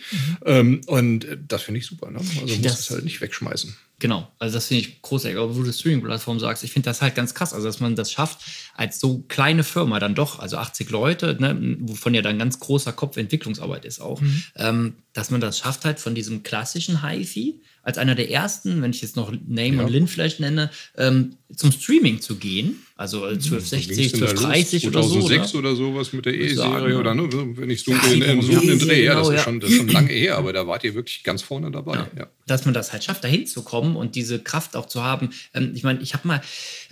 Ähm, 0.45 0.81
und 0.87 1.25
das 1.47 1.63
finde 1.63 1.79
ich 1.79 1.85
super. 1.85 2.11
Ne? 2.11 2.19
Also 2.19 2.55
muss 2.55 2.61
Das- 2.61 2.79
es 2.81 2.89
halt 2.91 3.05
nicht 3.05 3.21
wegschmeißen. 3.21 3.75
Genau, 3.99 4.29
also 4.39 4.55
das 4.55 4.67
finde 4.67 4.81
ich 4.81 5.01
großartig. 5.01 5.37
Aber 5.37 5.55
wo 5.55 5.63
du 5.63 5.71
Streaming-Plattform 5.71 6.37
sagst, 6.41 6.65
ich 6.65 6.71
finde 6.73 6.89
das 6.89 7.01
halt 7.01 7.15
ganz 7.15 7.33
krass, 7.33 7.53
also 7.53 7.65
dass 7.65 7.79
man 7.79 7.95
das 7.95 8.11
schafft, 8.11 8.39
als 8.75 8.99
so 8.99 9.19
kleine 9.29 9.63
Firma 9.63 9.99
dann 10.01 10.15
doch, 10.15 10.39
also 10.39 10.57
80 10.57 10.89
Leute, 10.89 11.37
ne, 11.39 11.77
wovon 11.79 12.13
ja 12.13 12.21
dann 12.21 12.37
ganz 12.37 12.59
großer 12.59 12.91
Kopf 12.91 13.15
Entwicklungsarbeit 13.15 13.85
ist 13.85 14.01
auch, 14.01 14.21
ähm, 14.57 14.95
dass 15.13 15.31
man 15.31 15.39
das 15.39 15.59
schafft 15.59 15.85
halt 15.85 16.01
von 16.01 16.13
diesem 16.13 16.43
klassischen 16.43 17.07
HiFi 17.07 17.61
als 17.85 17.99
einer 17.99 18.15
der 18.15 18.31
ersten, 18.31 18.81
wenn 18.81 18.91
ich 18.91 19.01
jetzt 19.01 19.15
noch 19.15 19.31
Name 19.47 19.83
und 19.83 19.91
Lin 19.91 20.07
vielleicht 20.07 20.39
nenne, 20.39 20.71
ähm, 20.97 21.37
zum 21.55 21.71
Streaming 21.71 22.19
zu 22.19 22.35
gehen, 22.35 22.81
also 22.97 23.25
1260, 23.25 23.95
Ging's 23.95 24.11
denn 24.13 24.21
da 24.21 24.31
los? 24.31 24.43
1230 24.45 24.87
oder 24.87 25.03
so. 25.03 25.09
2006 25.19 25.53
Ne? 25.53 25.59
oder 25.59 25.75
sowas 25.75 26.13
mit 26.13 26.25
der 26.25 26.33
E-Serie 26.33 26.93
ja. 26.93 26.99
oder 26.99 27.13
ne, 27.13 27.29
wenn 27.31 27.69
ich 27.69 27.83
so 27.83 27.91
Ja, 27.91 28.01
in, 28.05 28.21
in 28.23 28.41
so 28.41 28.53
einen 28.53 28.61
E-Serie, 28.61 28.77
Dreh, 28.77 29.03
ja, 29.03 29.15
das, 29.15 29.27
genau, 29.27 29.29
ist 29.29 29.37
ja. 29.37 29.43
schon, 29.43 29.59
das 29.59 29.69
ist 29.69 29.77
schon 29.77 29.87
lange 29.89 30.13
her, 30.13 30.37
aber 30.37 30.51
da 30.53 30.65
wart 30.65 30.83
ihr 30.83 30.95
wirklich 30.95 31.23
ganz 31.23 31.43
vorne 31.43 31.69
dabei. 31.69 32.07
Ja. 32.17 32.27
dass 32.47 32.65
man 32.65 32.73
das 32.73 32.91
halt 32.91 33.03
schafft, 33.03 33.23
da 33.23 33.27
hinzukommen 33.27 33.95
und 33.95 34.15
diese 34.15 34.39
Kraft 34.39 34.75
auch 34.75 34.87
zu 34.87 35.03
haben. 35.03 35.29
Ähm, 35.53 35.71
ich 35.75 35.83
meine, 35.83 36.01
ich 36.01 36.13
habe 36.15 36.27
mal 36.27 36.41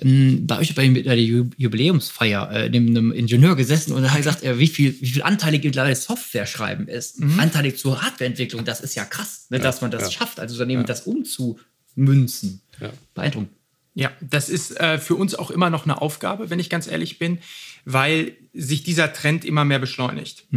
bei 0.03 0.59
euch 0.59 0.75
bei 0.75 0.87
der 0.87 1.17
Ju- 1.17 1.51
Jubiläumsfeier 1.57 2.51
äh, 2.51 2.69
neben 2.69 2.89
einem 2.89 3.11
Ingenieur 3.11 3.55
gesessen 3.55 3.93
und 3.93 4.03
er 4.03 4.11
hat 4.11 4.17
gesagt, 4.17 4.43
äh, 4.43 4.59
wie 4.59 4.67
viel, 4.67 4.95
wie 4.99 5.09
viel 5.09 5.23
anteilig 5.23 5.63
mittlerweile 5.63 5.95
Software 5.95 6.45
schreiben 6.45 6.87
ist. 6.87 7.21
Anteilig 7.37 7.77
zur 7.77 8.01
Hardwareentwicklung, 8.01 8.65
das 8.65 8.81
ist 8.81 8.95
ja 8.95 9.05
krass, 9.05 9.47
ne, 9.49 9.59
dass 9.59 9.81
man 9.81 9.91
das 9.91 10.03
ja. 10.03 10.11
schafft, 10.11 10.39
als 10.39 10.51
Unternehmen 10.51 10.85
das 10.85 11.01
umzumünzen. 11.01 12.61
Ja. 12.79 12.91
Beeindruckend. 13.13 13.51
Ja, 13.95 14.11
das 14.21 14.49
ist 14.49 14.79
äh, 14.79 14.97
für 14.97 15.15
uns 15.15 15.35
auch 15.35 15.51
immer 15.51 15.69
noch 15.69 15.85
eine 15.85 16.01
Aufgabe, 16.01 16.49
wenn 16.49 16.59
ich 16.59 16.69
ganz 16.69 16.87
ehrlich 16.87 17.19
bin, 17.19 17.37
weil 17.85 18.35
sich 18.53 18.83
dieser 18.83 19.13
Trend 19.13 19.45
immer 19.45 19.65
mehr 19.65 19.79
beschleunigt. 19.79 20.47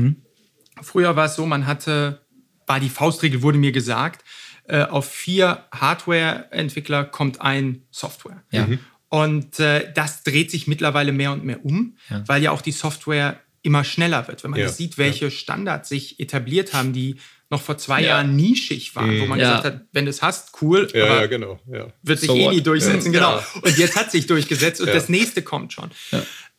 Früher 0.81 1.17
war 1.17 1.27
es 1.27 1.37
so, 1.37 1.45
man 1.45 1.67
hatte, 1.67 2.23
war 2.67 2.81
die 2.81 2.89
Faustregel, 2.89 3.43
wurde 3.43 3.59
mir 3.59 3.73
gesagt, 3.73 4.25
äh, 4.69 4.85
auf 4.85 5.11
vier 5.11 5.65
Hardware-Entwickler 5.71 7.05
kommt 7.05 7.41
ein 7.41 7.83
Software. 7.91 8.43
Ja. 8.51 8.67
Und 9.09 9.61
äh, 9.61 9.93
das 9.95 10.23
dreht 10.25 10.51
sich 10.51 10.67
mittlerweile 10.67 11.13
mehr 11.13 11.33
und 11.33 11.45
mehr 11.45 11.65
um, 11.65 11.97
weil 12.27 12.43
ja 12.43 12.51
auch 12.51 12.61
die 12.63 12.73
Software 12.73 13.41
immer 13.63 13.85
schneller 13.85 14.27
wird. 14.29 14.43
Wenn 14.45 14.51
man 14.53 14.61
Ja, 14.61 14.67
jetzt 14.67 14.77
sieht, 14.77 14.99
welche 14.99 15.31
Standards 15.31 15.89
sich 15.89 16.21
etabliert 16.21 16.73
haben, 16.73 16.93
die 16.93 17.17
noch 17.51 17.63
vor 17.63 17.79
zwei 17.79 18.01
Ja. 18.03 18.09
Jahren 18.09 18.35
nischig 18.35 18.95
waren, 18.97 19.21
wo 19.21 19.27
man 19.27 19.39
Ja. 19.39 19.57
gesagt 19.59 19.65
hat, 19.77 19.87
wenn 19.93 20.05
du 20.05 20.11
es 20.11 20.23
hast, 20.23 20.61
cool, 20.63 20.89
Ja, 20.93 21.05
aber 21.05 21.21
ja, 21.21 21.27
genau. 21.27 21.61
Ja. 21.71 21.87
wird 22.03 22.19
sich 22.19 22.29
So 22.29 22.37
eh 22.37 22.49
nie 22.49 22.61
durchsetzen, 22.61 23.13
Ja. 23.13 23.21
genau. 23.21 23.37
Ja. 23.39 23.47
Und 23.63 23.79
jetzt 23.79 23.97
hat 23.97 24.11
sich 24.11 24.27
durchgesetzt 24.27 24.81
und 24.81 24.89
Ja. 24.89 24.95
das 24.95 25.09
nächste 25.09 25.43
kommt 25.43 25.73
schon. 25.73 25.91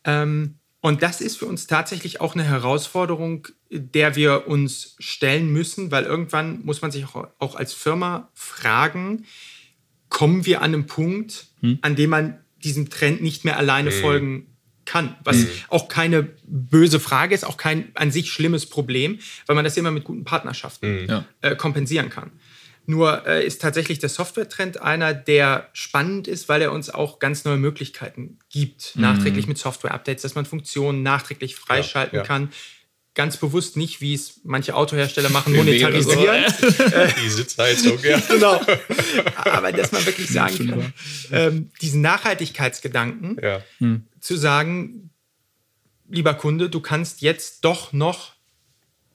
Ähm, 0.04 0.58
und 0.80 1.02
das 1.02 1.20
ist 1.20 1.36
für 1.36 1.46
uns 1.46 1.66
tatsächlich 1.66 2.20
auch 2.20 2.34
eine 2.34 2.44
Herausforderung, 2.44 3.48
der 3.70 4.16
wir 4.16 4.46
uns 4.48 4.94
stellen 4.98 5.50
müssen, 5.52 5.90
weil 5.90 6.04
irgendwann 6.04 6.64
muss 6.64 6.80
man 6.82 6.90
sich 6.90 7.04
auch, 7.04 7.28
auch 7.38 7.54
als 7.56 7.72
Firma 7.74 8.30
fragen, 8.34 9.24
kommen 10.08 10.46
wir 10.46 10.62
an 10.62 10.74
einen 10.74 10.86
Punkt, 10.86 11.46
Hm. 11.60 11.78
an 11.82 11.96
dem 11.96 12.10
man 12.10 12.38
diesem 12.62 12.90
Trend 12.90 13.22
nicht 13.22 13.44
mehr 13.44 13.56
alleine 13.56 13.90
folgen 13.90 14.46
kann. 14.84 15.16
Was 15.22 15.44
auch 15.68 15.88
keine 15.88 16.28
böse 16.44 16.98
Frage 16.98 17.34
ist, 17.34 17.44
auch 17.44 17.56
kein 17.56 17.90
an 17.94 18.10
sich 18.10 18.32
schlimmes 18.32 18.66
Problem, 18.66 19.18
weil 19.46 19.54
man 19.54 19.64
das 19.64 19.76
immer 19.76 19.90
mit 19.90 20.04
guten 20.04 20.24
Partnerschaften 20.24 21.06
Ja. 21.08 21.24
äh, 21.42 21.54
kompensieren 21.56 22.08
kann. 22.10 22.30
Nur 22.86 23.26
äh, 23.26 23.46
ist 23.46 23.60
tatsächlich 23.60 23.98
der 23.98 24.08
Software-Trend 24.08 24.80
einer, 24.80 25.12
der 25.12 25.68
spannend 25.74 26.26
ist, 26.26 26.48
weil 26.48 26.62
er 26.62 26.72
uns 26.72 26.88
auch 26.88 27.18
ganz 27.18 27.44
neue 27.44 27.58
Möglichkeiten 27.58 28.38
gibt, 28.48 28.94
nachträglich 28.96 29.46
mit 29.46 29.58
Software-Updates, 29.58 30.22
dass 30.22 30.34
man 30.34 30.46
Funktionen 30.46 31.02
nachträglich 31.02 31.54
freischalten 31.54 32.16
ja. 32.16 32.24
kann. 32.24 32.50
Ganz 33.18 33.36
bewusst 33.36 33.76
nicht, 33.76 34.00
wie 34.00 34.14
es 34.14 34.42
manche 34.44 34.76
Autohersteller 34.76 35.28
machen, 35.30 35.52
monetarisieren. 35.56 36.44
Die 37.20 37.28
Sitzheizung, 37.28 37.98
ja. 38.00 38.20
genau. 38.20 38.60
Aber 39.34 39.72
dass 39.72 39.90
man 39.90 40.06
wirklich 40.06 40.28
sagen 40.28 40.68
kann, 40.68 40.92
ähm, 41.32 41.70
diesen 41.80 42.00
Nachhaltigkeitsgedanken 42.00 43.36
ja. 43.42 43.60
zu 44.20 44.36
sagen, 44.36 45.10
lieber 46.08 46.34
Kunde, 46.34 46.70
du 46.70 46.78
kannst 46.78 47.20
jetzt 47.20 47.64
doch 47.64 47.92
noch 47.92 48.34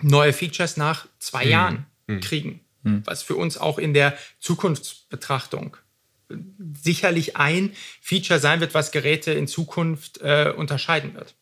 neue 0.02 0.34
Features 0.34 0.76
nach 0.76 1.08
zwei 1.20 1.46
Jahren 1.46 1.86
kriegen. 2.20 2.60
Was 3.06 3.24
für 3.24 3.38
uns 3.38 3.58
auch 3.58 3.80
in 3.80 3.94
der 3.94 4.18
Zukunftsbetrachtung 4.42 5.78
sicherlich 6.74 7.38
ein 7.38 7.72
Feature 8.02 8.42
sein 8.42 8.60
wird, 8.60 8.74
was 8.74 8.92
Geräte 8.92 9.32
in 9.32 9.48
Zukunft 9.48 10.20
äh, 10.20 10.54
unterscheiden 10.54 11.14
wird. 11.14 11.36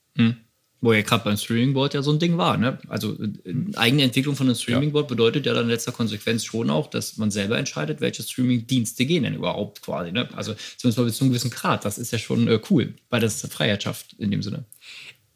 Wo 0.84 0.94
ja 0.94 1.02
gerade 1.02 1.24
beim 1.24 1.38
Streaming-Board 1.38 1.94
ja 1.94 2.02
so 2.02 2.12
ein 2.12 2.18
Ding 2.18 2.38
war. 2.38 2.58
Ne? 2.58 2.80
Also 2.88 3.14
äh, 3.14 3.54
eigene 3.76 4.04
Entwicklung 4.04 4.36
von 4.36 4.48
einem 4.48 4.56
Streaming-Board 4.56 5.08
bedeutet 5.08 5.46
ja 5.46 5.54
dann 5.54 5.66
in 5.66 5.70
letzter 5.70 5.92
Konsequenz 5.92 6.44
schon 6.44 6.72
auch, 6.72 6.88
dass 6.88 7.18
man 7.18 7.30
selber 7.30 7.58
entscheidet, 7.58 8.02
welche 8.02 8.24
Streaming-Dienste 8.24 9.06
gehen 9.06 9.24
denn 9.24 9.36
überhaupt 9.36 9.84
quasi. 9.84 10.12
Ne? 10.12 10.28
Also 10.36 10.56
zumindest 10.78 10.98
mal 10.98 11.06
bis 11.06 11.18
zu 11.18 11.24
einem 11.24 11.32
gewissen 11.32 11.52
Grad. 11.52 11.86
Das 11.86 11.98
ist 12.00 12.12
ja 12.12 12.18
schon 12.18 12.48
äh, 12.48 12.60
cool, 12.70 12.96
weil 13.10 13.22
das 13.22 13.42
Freiheit 13.42 13.84
schafft 13.84 14.14
in 14.14 14.32
dem 14.32 14.42
Sinne. 14.42 14.66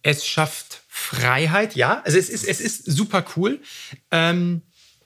Es 0.02 0.26
schafft 0.26 0.82
Freiheit, 0.88 1.76
ja. 1.76 2.02
Also 2.06 2.18
es 2.18 2.30
ist, 2.30 2.48
es 2.48 2.60
ist 2.60 2.86
super 2.86 3.26
cool. 3.36 3.60
Ähm, 4.12 4.62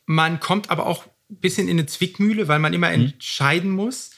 man 0.05 0.39
kommt 0.39 0.69
aber 0.69 0.87
auch 0.87 1.05
ein 1.29 1.37
bisschen 1.37 1.67
in 1.67 1.77
eine 1.77 1.85
Zwickmühle, 1.85 2.47
weil 2.47 2.59
man 2.59 2.73
immer 2.73 2.91
entscheiden 2.91 3.71
muss, 3.71 4.11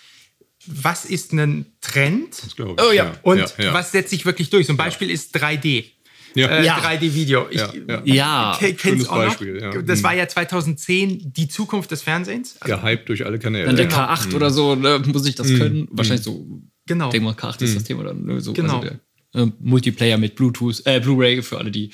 was 0.66 1.06
ist 1.06 1.34
ein 1.34 1.66
Trend 1.82 2.42
ich, 2.46 2.60
oh, 2.60 2.76
ja. 2.92 3.06
ja. 3.06 3.14
und 3.24 3.40
Ja, 3.40 3.48
ja. 3.58 3.74
was 3.74 3.92
setzt 3.92 4.12
sich 4.12 4.26
wirklich 4.26 4.50
durch. 4.50 4.68
So 4.68 4.74
ein 4.74 4.78
Beispiel 4.78 5.10
ist 5.10 5.36
3D. 5.36 5.86
Ja. 6.36 6.48
Äh, 6.48 6.66
Ja. 6.66 6.78
3D-Video. 6.80 7.48
Ich 7.50 7.62
Ja, 7.86 8.02
ja. 8.04 8.60
Schönes. 8.78 9.08
Beispiel, 9.08 9.60
ja. 9.62 9.82
Das 9.82 10.04
war 10.04 10.14
ja 10.14 10.28
2010 10.28 11.34
die 11.34 11.48
Zukunft 11.48 11.92
des 11.92 12.02
Fernsehens. 12.02 12.56
Also, 12.60 12.78
Gehypt 12.78 13.10
durch 13.10 13.26
alle 13.26 13.40
Kanäle. 13.40 13.66
Dann 13.66 13.76
der 13.76 13.90
ja. 13.90 14.14
K8 14.14 14.34
oder 14.36 14.50
so, 14.50 14.76
ne, 14.76 15.02
muss 15.06 15.26
ich 15.26 15.36
das 15.36 15.48
können? 15.48 15.88
Wahrscheinlich 15.92 16.24
so. 16.24 16.46
Genau. 16.88 17.10
Denke 17.10 17.26
mal, 17.26 17.34
K8 17.34 17.62
ist 17.64 17.76
das 17.76 17.84
Thema 17.84 18.04
dann. 18.04 18.24
Ne, 18.26 18.42
so, 18.42 18.54
Genau. 18.54 18.80
Also 18.80 18.90
der, 19.34 19.44
äh, 19.44 19.52
Multiplayer 19.60 20.18
mit 20.18 20.36
Bluetooth, 20.36 20.82
äh, 20.86 21.00
Blu-ray 21.00 21.42
für 21.42 21.58
alle, 21.58 21.72
die 21.72 21.92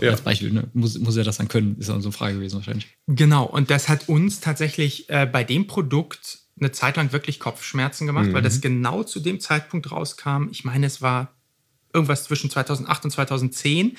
ja, 0.00 0.10
als 0.10 0.20
Beispiel, 0.20 0.52
ne, 0.52 0.68
muss, 0.72 0.98
muss 0.98 1.16
er 1.16 1.24
das 1.24 1.38
dann 1.38 1.48
können? 1.48 1.76
Ist 1.78 1.88
dann 1.88 2.00
so 2.00 2.08
eine 2.08 2.12
Frage 2.12 2.34
gewesen 2.34 2.56
wahrscheinlich. 2.56 2.86
Genau, 3.08 3.44
und 3.44 3.70
das 3.70 3.88
hat 3.88 4.08
uns 4.08 4.40
tatsächlich 4.40 5.08
äh, 5.10 5.26
bei 5.26 5.42
dem 5.42 5.66
Produkt 5.66 6.38
eine 6.60 6.70
Zeit 6.72 6.96
lang 6.96 7.12
wirklich 7.12 7.40
Kopfschmerzen 7.40 8.06
gemacht, 8.06 8.32
weil 8.32 8.42
das 8.42 8.60
genau 8.60 9.02
zu 9.02 9.18
dem 9.20 9.40
Zeitpunkt 9.40 9.90
rauskam. 9.90 10.48
Ich 10.52 10.64
meine, 10.64 10.86
es 10.86 11.00
war 11.00 11.34
irgendwas 11.92 12.24
zwischen 12.24 12.50
2008 12.50 13.04
und 13.04 13.10
2010, 13.10 13.96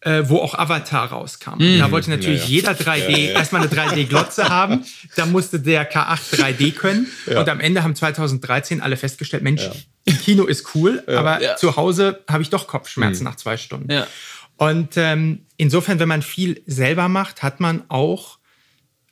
äh, 0.00 0.22
wo 0.26 0.38
auch 0.38 0.54
Avatar 0.54 1.10
rauskam. 1.10 1.58
Da 1.78 1.90
wollte 1.90 2.10
natürlich 2.10 2.42
Ja, 2.42 2.44
ja. 2.44 2.50
jeder 2.50 2.72
3D 2.72 3.32
erstmal 3.32 3.62
eine 3.62 3.70
3D-Glotze 3.70 4.48
haben. 4.48 4.84
Da 5.16 5.26
musste 5.26 5.58
der 5.60 5.90
K8 5.90 6.36
3D 6.36 6.72
können. 6.72 7.08
Und 7.26 7.48
am 7.48 7.58
Ende 7.60 7.82
haben 7.82 7.94
2013 7.96 8.80
alle 8.80 8.96
festgestellt, 8.96 9.42
Mensch, 9.42 9.62
Kino 10.24 10.44
ist 10.44 10.74
cool, 10.74 11.02
aber 11.06 11.42
Ja. 11.42 11.56
zu 11.56 11.76
Hause 11.76 12.22
habe 12.28 12.42
ich 12.42 12.50
doch 12.50 12.66
Kopfschmerzen 12.68 13.24
nach 13.24 13.36
zwei 13.36 13.56
Stunden. 13.56 13.90
Ja. 13.90 14.06
Und 14.56 14.96
ähm, 14.96 15.46
insofern, 15.56 15.98
wenn 16.00 16.08
man 16.08 16.22
viel 16.22 16.62
selber 16.66 17.08
macht, 17.08 17.42
hat 17.42 17.60
man 17.60 17.82
auch 17.88 18.38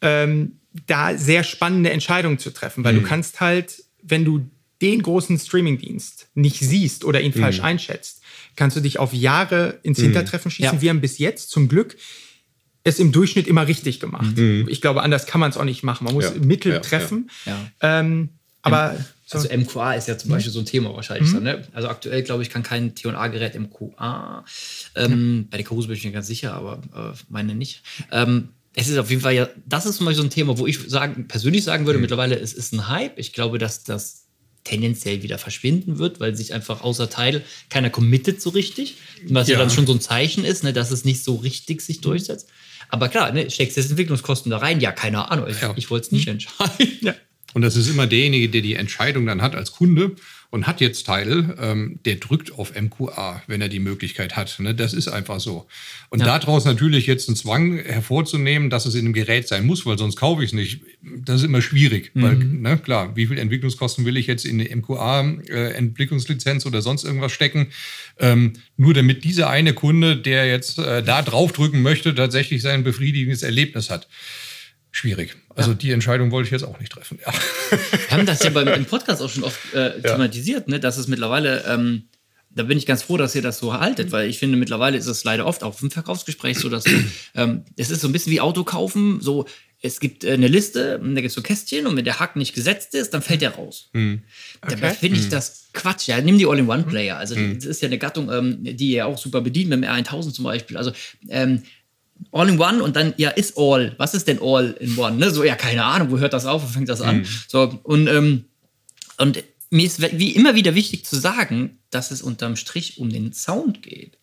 ähm, 0.03 0.59
da 0.87 1.17
sehr 1.17 1.43
spannende 1.45 1.91
Entscheidungen 1.91 2.39
zu 2.39 2.51
treffen, 2.51 2.85
weil 2.85 2.95
du 2.95 3.03
kannst 3.03 3.41
halt, 3.41 3.83
wenn 4.03 4.25
du 4.25 4.49
den 4.83 5.03
großen 5.03 5.39
Streamingdienst 5.39 6.29
nicht 6.35 6.59
siehst 6.61 7.05
oder 7.05 7.21
ihn 7.23 7.33
falsch 7.33 7.61
einschätzt, 7.61 8.16
kannst 8.57 8.77
du 8.77 8.81
dich 8.81 8.99
auf 8.99 9.13
Jahre 9.13 9.79
ins 9.83 10.01
Hintertreffen 10.01 10.51
schießen. 10.51 10.75
Ja. 10.77 10.81
Wir 10.83 10.91
haben 10.91 11.01
bis 11.01 11.19
jetzt 11.19 11.51
zum 11.51 11.69
Glück 11.69 11.97
es 12.85 12.99
im 13.01 13.11
Durchschnitt 13.13 13.49
immer 13.49 13.67
richtig 13.67 13.99
gemacht. 14.01 14.39
Ich 14.39 14.81
glaube, 14.81 15.03
anders 15.03 15.27
kann 15.27 15.41
man 15.41 15.51
es 15.51 15.57
auch 15.57 15.65
nicht 15.65 15.83
machen. 15.83 16.05
Man 16.05 16.15
muss 16.15 16.25
Ja. 16.25 16.33
Mittel 16.41 16.73
Ja, 16.73 16.79
treffen. 16.81 17.31
Ja. 17.45 17.59
Ähm, 17.81 18.31
aber 18.63 18.97
so, 19.25 19.39
Also 19.39 19.49
MQA 19.49 19.95
ist 19.95 20.07
ja 20.09 20.17
zum 20.17 20.31
Beispiel 20.31 20.53
so 20.53 20.61
ein 20.61 20.67
Thema 20.67 20.95
wahrscheinlich. 20.95 21.33
Dann, 21.33 21.43
ne? 21.43 21.67
Also 21.73 21.89
aktuell, 21.89 22.23
glaube 22.23 22.43
ich, 22.45 22.51
kann 22.51 22.63
kein 22.63 22.95
T&A-Gerät 22.95 23.59
MQA. 23.59 24.45
Ähm, 24.95 25.49
Bei 25.51 25.57
der 25.57 25.67
Karus 25.67 25.89
bin 25.89 25.97
ich 25.97 26.05
mir 26.05 26.13
ganz 26.13 26.29
sicher, 26.29 26.55
aber 26.55 26.81
äh, 26.95 27.17
meine 27.29 27.57
nicht. 27.57 27.83
Ähm, 28.13 28.51
es 28.75 28.89
ist 28.89 28.99
auf 28.99 29.11
jeden 29.11 29.23
Fall 29.23 29.35
ja, 29.35 29.49
das 29.65 29.87
ist 29.87 29.97
zum 29.97 30.07
Beispiel 30.07 30.23
so 30.23 30.27
ein 30.29 30.31
Thema, 30.31 30.59
wo 30.59 30.67
ich 30.67 30.79
sagen, 30.89 31.27
persönlich 31.27 31.65
sagen 31.65 31.87
würde, 31.87 31.99
mittlerweile 31.99 32.39
es 32.39 32.53
ist 32.53 32.73
ein 32.73 32.89
Hype. 32.89 33.19
Ich 33.19 33.33
glaube, 33.33 33.59
dass 33.59 33.83
das 33.85 34.26
tendenziell 34.67 35.23
wieder 35.23 35.39
verschwinden 35.39 35.99
wird, 35.99 36.21
weil 36.21 36.37
sich 36.37 36.53
einfach 36.53 36.83
außer 36.83 37.09
Teil 37.09 37.43
keiner 37.71 37.89
committet 37.91 38.41
so 38.43 38.51
richtig. 38.51 38.97
Was 39.29 39.49
ja, 39.49 39.55
Ja. 39.55 39.61
dann 39.61 39.71
schon 39.71 39.87
so 39.87 39.93
ein 39.95 40.01
Zeichen 40.01 40.45
ist, 40.45 40.65
ne, 40.65 40.73
dass 40.73 40.91
es 40.91 41.05
nicht 41.05 41.25
so 41.25 41.37
richtig 41.37 41.81
sich 41.81 42.01
durchsetzt. 42.01 42.49
Aber 42.89 43.09
klar, 43.09 43.33
ne, 43.33 43.51
steckst 43.51 43.77
jetzt 43.77 43.91
Entwicklungskosten 43.91 44.51
da 44.51 44.59
rein? 44.59 44.81
Ja, 44.81 44.93
keine 44.93 45.31
Ahnung. 45.31 45.47
Ich, 45.49 45.61
Ja. 45.61 45.73
ich 45.77 45.91
wollte 45.91 46.07
es 46.07 46.13
nicht 46.13 46.29
entscheiden. 46.29 46.89
Ja. 47.01 47.15
Und 47.55 47.63
das 47.63 47.75
ist 47.77 47.89
immer 47.89 48.07
derjenige, 48.07 48.51
der 48.51 48.61
die 48.61 48.75
Entscheidung 48.75 49.25
dann 49.25 49.41
hat 49.41 49.55
als 49.55 49.73
Kunde 49.73 50.15
und 50.51 50.67
hat 50.67 50.81
jetzt 50.81 51.07
Teile, 51.07 51.57
ähm, 51.61 51.99
der 52.05 52.17
drückt 52.17 52.53
auf 52.53 52.73
MQA, 52.75 53.43
wenn 53.47 53.61
er 53.61 53.69
die 53.69 53.79
Möglichkeit 53.81 54.37
hat. 54.37 54.59
Ne? 54.61 54.75
Das 54.75 54.93
ist 54.93 55.09
einfach 55.09 55.41
so. 55.41 55.67
Und 56.09 56.21
Ja. 56.21 56.39
daraus 56.39 56.65
natürlich 56.65 57.07
jetzt 57.07 57.29
einen 57.29 57.37
Zwang 57.37 57.79
hervorzunehmen, 57.79 58.71
dass 58.71 58.87
es 58.87 58.95
in 58.95 59.01
einem 59.07 59.13
Gerät 59.13 59.49
sein 59.49 59.67
muss, 59.67 59.85
weil 59.87 59.99
sonst 59.99 60.17
kaufe 60.17 60.43
ich 60.43 60.51
es 60.51 60.55
nicht, 60.55 60.81
das 61.03 61.37
ist 61.41 61.45
immer 61.45 61.63
schwierig. 61.63 62.11
Weil, 62.15 62.37
ne, 62.37 62.79
klar, 62.79 63.15
wie 63.17 63.27
viel 63.27 63.39
Entwicklungskosten 63.39 64.05
will 64.05 64.17
ich 64.17 64.27
jetzt 64.27 64.45
in 64.45 64.61
eine 64.61 64.71
MQA-Entwicklungslizenz 64.71 66.67
oder 66.67 66.83
sonst 66.83 67.05
irgendwas 67.05 67.33
stecken? 67.33 67.69
Ähm, 68.19 68.55
nur 68.77 68.95
damit 68.95 69.25
dieser 69.25 69.51
eine 69.51 69.75
Kunde, 69.75 70.17
der 70.17 70.47
jetzt 70.47 70.79
äh, 70.79 71.03
da 71.03 71.23
draufdrücken 71.23 71.83
möchte, 71.83 72.15
tatsächlich 72.15 72.63
sein 72.63 72.85
befriedigendes 72.85 73.43
Erlebnis 73.43 73.91
hat. 73.91 74.09
Schwierig. 74.97 75.37
Also 75.55 75.75
die 75.75 75.91
Entscheidung 75.91 76.31
wollte 76.31 76.47
ich 76.47 76.53
jetzt 76.53 76.63
auch 76.63 76.81
nicht 76.81 76.91
treffen. 76.91 77.19
Ja. 77.21 77.31
Wir 77.31 78.17
haben 78.17 78.25
das 78.25 78.43
ja 78.43 78.49
beim, 78.49 78.67
im 78.67 78.87
Podcast 78.87 79.21
auch 79.21 79.29
schon 79.29 79.45
oft 79.45 79.75
äh, 79.75 80.01
thematisiert, 80.01 80.69
ne, 80.69 80.81
dass 80.81 80.97
es 80.97 81.07
mittlerweile, 81.07 81.65
ähm, 81.69 82.05
da 82.49 82.63
bin 82.63 82.79
ich 82.79 82.87
ganz 82.87 83.03
froh, 83.03 83.19
dass 83.19 83.35
ihr 83.35 83.43
das 83.43 83.59
so 83.59 83.75
haltet, 83.75 84.11
weil 84.11 84.27
ich 84.31 84.39
finde, 84.39 84.57
mittlerweile 84.57 84.97
ist 84.97 85.07
es 85.07 85.23
leider 85.23 85.45
oft 85.45 85.63
auch 85.65 85.83
im 85.83 85.91
Verkaufsgespräch 85.91 86.59
so, 86.59 86.71
dass 86.71 86.85
du, 86.85 86.93
ähm, 87.35 87.65
es 87.77 87.91
ist 87.91 88.01
so 88.01 88.09
ein 88.09 88.13
bisschen 88.13 88.33
wie 88.33 88.41
Auto 88.41 88.65
kaufen, 88.65 89.21
so, 89.21 89.45
es 89.83 90.01
gibt 90.01 90.25
äh, 90.25 90.33
eine 90.33 90.49
Liste, 90.49 90.99
da 90.99 91.15
gibt 91.21 91.27
es 91.27 91.35
so 91.35 91.43
Kästchen 91.43 91.87
und 91.87 91.95
wenn 91.95 92.07
der 92.07 92.19
Haken 92.19 92.39
nicht 92.39 92.55
gesetzt 92.55 92.95
ist, 92.95 93.13
dann 93.13 93.21
fällt 93.21 93.43
der 93.43 93.51
raus. 93.51 93.91
Dabei 94.63 94.95
finde 94.95 95.21
ich 95.21 95.29
das 95.29 95.69
Quatsch. 95.75 96.09
Ja, 96.09 96.19
nimm 96.23 96.39
die 96.39 96.47
All-in-One-Player. 96.47 97.19
Also, 97.19 97.35
das 97.35 97.67
ist 97.67 97.83
ja 97.83 97.89
eine 97.89 97.99
Gattung, 97.99 98.33
ähm, 98.33 98.65
die 98.65 98.93
ihr 98.93 99.07
auch 99.07 99.19
super 99.19 99.43
bedient 99.43 99.69
mit 99.69 99.85
dem 99.85 99.91
R1000 99.91 100.33
zum 100.33 100.45
Beispiel. 100.45 100.79
Also, 100.79 100.93
ähm, 101.29 101.63
All-in-One 102.33 102.83
und 102.83 102.97
dann, 102.97 103.15
ja, 103.17 103.31
ist 103.31 103.55
All. 103.57 103.95
Was 103.99 104.15
ist 104.15 104.29
denn 104.29 104.39
All-in-One? 104.41 105.17
Ne? 105.17 105.31
So, 105.31 105.45
ja, 105.45 105.55
keine 105.55 105.85
Ahnung, 105.85 106.11
wo 106.11 106.19
hört 106.19 106.33
das 106.33 106.47
auf, 106.47 106.63
wo 106.63 106.67
fängt 106.67 106.89
das 106.89 107.01
an? 107.01 107.27
So, 107.49 107.79
und, 107.83 108.07
ähm, 108.09 108.45
und 109.19 109.43
mir 109.71 109.87
ist 109.87 110.01
wie 110.19 110.33
immer 110.33 110.55
wieder 110.55 110.75
wichtig 110.75 111.05
zu 111.05 111.17
sagen, 111.17 111.79
dass 111.91 112.11
es 112.11 112.23
unterm 112.23 112.57
Strich 112.57 112.99
um 112.99 113.11
den 113.11 113.33
Sound 113.33 113.83
geht. 113.83 114.19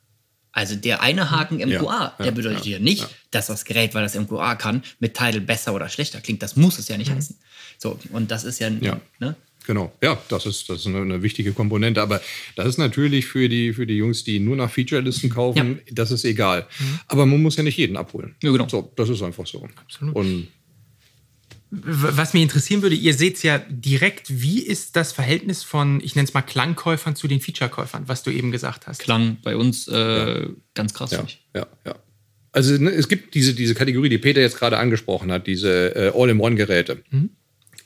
Also 0.51 0.75
der 0.75 1.01
eine 1.01 1.32
Haken 1.32 1.58
MQA, 1.58 2.13
der 2.19 2.27
ja, 2.27 2.32
bedeutet 2.32 2.65
ja, 2.65 2.73
ja 2.73 2.79
nicht, 2.79 3.08
dass 3.32 3.47
das 3.47 3.65
Gerät, 3.65 3.95
weil 3.95 4.03
das 4.03 4.13
MQA 4.13 4.53
kann, 4.56 4.84
mit 4.99 5.15
Tidal 5.15 5.41
besser 5.41 5.73
oder 5.73 5.89
schlechter 5.89 6.21
klingt. 6.21 6.43
Das 6.43 6.56
muss 6.56 6.77
es 6.77 6.88
ja 6.88 6.97
nicht 6.97 7.10
heißen. 7.10 7.36
So, 7.79 7.99
und 8.12 8.29
das 8.29 8.43
ist 8.43 8.60
ja, 8.60 8.69
Ja. 8.69 9.01
ne? 9.19 9.36
Genau, 9.65 9.93
ja, 10.02 10.21
das 10.30 10.45
ist, 10.45 10.69
das 10.69 10.82
ist 10.82 10.88
eine, 10.88 10.99
eine 10.99 11.21
wichtige 11.23 11.54
Komponente. 11.54 12.02
Aber 12.02 12.21
das 12.56 12.67
ist 12.67 12.78
natürlich 12.78 13.26
für 13.26 13.47
die, 13.47 13.73
für 13.73 13.88
die 13.88 13.95
Jungs, 13.95 14.23
die 14.23 14.39
nur 14.39 14.56
nach 14.56 14.69
Feature-Listen 14.69 15.30
kaufen, 15.30 15.80
das 15.91 16.12
ist 16.12 16.26
egal. 16.26 16.67
Aber 17.08 17.26
man 17.26 17.41
muss 17.41 17.56
ja 17.56 17.63
nicht 17.63 17.78
jeden 17.78 17.97
abholen. 17.97 18.36
Ja, 18.43 18.52
genau. 18.52 18.67
So, 18.67 18.91
das 18.95 19.10
ist 19.10 19.21
einfach 19.21 19.47
so. 19.47 19.67
Absolut. 19.76 20.15
Und 20.15 20.47
Was 21.71 22.34
mich 22.34 22.43
interessieren 22.43 22.84
würde, 22.84 22.95
ihr 22.95 23.15
seht 23.15 23.41
ja 23.41 23.58
direkt, 23.67 24.41
wie 24.41 24.60
ist 24.60 24.95
das 24.95 25.12
Verhältnis 25.12 25.63
von, 25.63 26.02
ich 26.04 26.15
nenne 26.15 26.28
es 26.28 26.34
mal 26.34 26.43
Klangkäufern 26.43 27.15
zu 27.15 27.28
den 27.28 27.39
Featurekäufern, 27.39 28.04
was 28.08 28.21
du 28.21 28.30
eben 28.30 28.52
gesagt 28.52 28.86
hast? 28.86 28.99
Klang 28.99 29.38
bei 29.43 29.56
uns 29.56 29.88
äh, 29.88 30.49
ganz 30.76 30.93
krass. 30.93 31.12
ja, 31.12 31.26
ja, 31.56 31.67
ja. 31.86 31.95
Also 32.52 32.78
ne, 32.78 32.91
es 32.91 33.08
gibt 33.08 33.34
diese, 33.34 33.56
diese 33.56 33.73
Kategorie, 33.73 34.10
die 34.10 34.19
Peter 34.19 34.39
jetzt 34.39 34.58
gerade 34.60 34.78
angesprochen 34.78 35.32
hat, 35.32 35.47
diese 35.47 35.95
äh, 35.95 36.12
All-in-One-Geräte. 36.13 37.02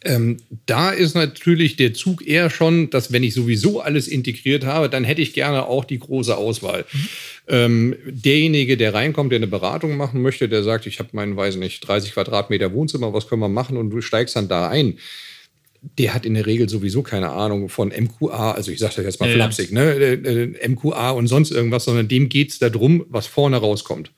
Ähm, 0.03 0.37
da 0.65 0.91
ist 0.91 1.15
natürlich 1.15 1.75
der 1.75 1.93
Zug 1.93 2.25
eher 2.25 2.49
schon, 2.49 2.89
dass 2.89 3.11
wenn 3.11 3.23
ich 3.23 3.33
sowieso 3.33 3.81
alles 3.81 4.07
integriert 4.07 4.65
habe, 4.65 4.89
dann 4.89 5.03
hätte 5.03 5.21
ich 5.21 5.33
gerne 5.33 5.65
auch 5.65 5.85
die 5.85 5.99
große 5.99 6.37
Auswahl. 6.37 6.85
Ähm, 7.47 7.95
derjenige, 8.05 8.77
der 8.77 8.93
reinkommt, 8.93 9.31
der 9.31 9.37
eine 9.37 9.47
Beratung 9.47 9.97
machen 9.97 10.21
möchte, 10.21 10.49
der 10.49 10.63
sagt, 10.63 10.85
ich 10.85 10.99
habe 10.99 11.09
meinen, 11.13 11.35
weiß 11.35 11.55
nicht, 11.55 11.79
30 11.87 12.13
Quadratmeter 12.13 12.73
Wohnzimmer, 12.73 13.13
was 13.13 13.27
können 13.27 13.41
wir 13.41 13.49
machen? 13.49 13.77
Und 13.77 13.89
du 13.89 14.01
steigst 14.01 14.35
dann 14.35 14.47
da 14.47 14.69
ein. 14.69 14.99
Der 15.81 16.13
hat 16.13 16.25
in 16.25 16.33
der 16.33 16.45
Regel 16.45 16.67
sowieso 16.67 17.03
keine 17.03 17.31
Ahnung 17.31 17.69
von 17.69 17.89
MQA, 17.89 18.51
also 18.51 18.71
ich 18.71 18.79
sage 18.79 18.95
das 18.95 19.05
jetzt 19.05 19.19
mal 19.19 19.29
Ja, 19.29 19.35
flapsig, 19.35 19.71
ne? 19.71 19.93
äh, 19.93 20.13
äh, 20.13 20.67
MQA 20.67 21.11
und 21.11 21.27
sonst 21.27 21.51
irgendwas, 21.51 21.85
sondern 21.85 22.07
dem 22.07 22.29
geht 22.29 22.51
es 22.51 22.59
darum, 22.59 23.05
was 23.09 23.27
vorne 23.27 23.57
rauskommt. 23.57 24.11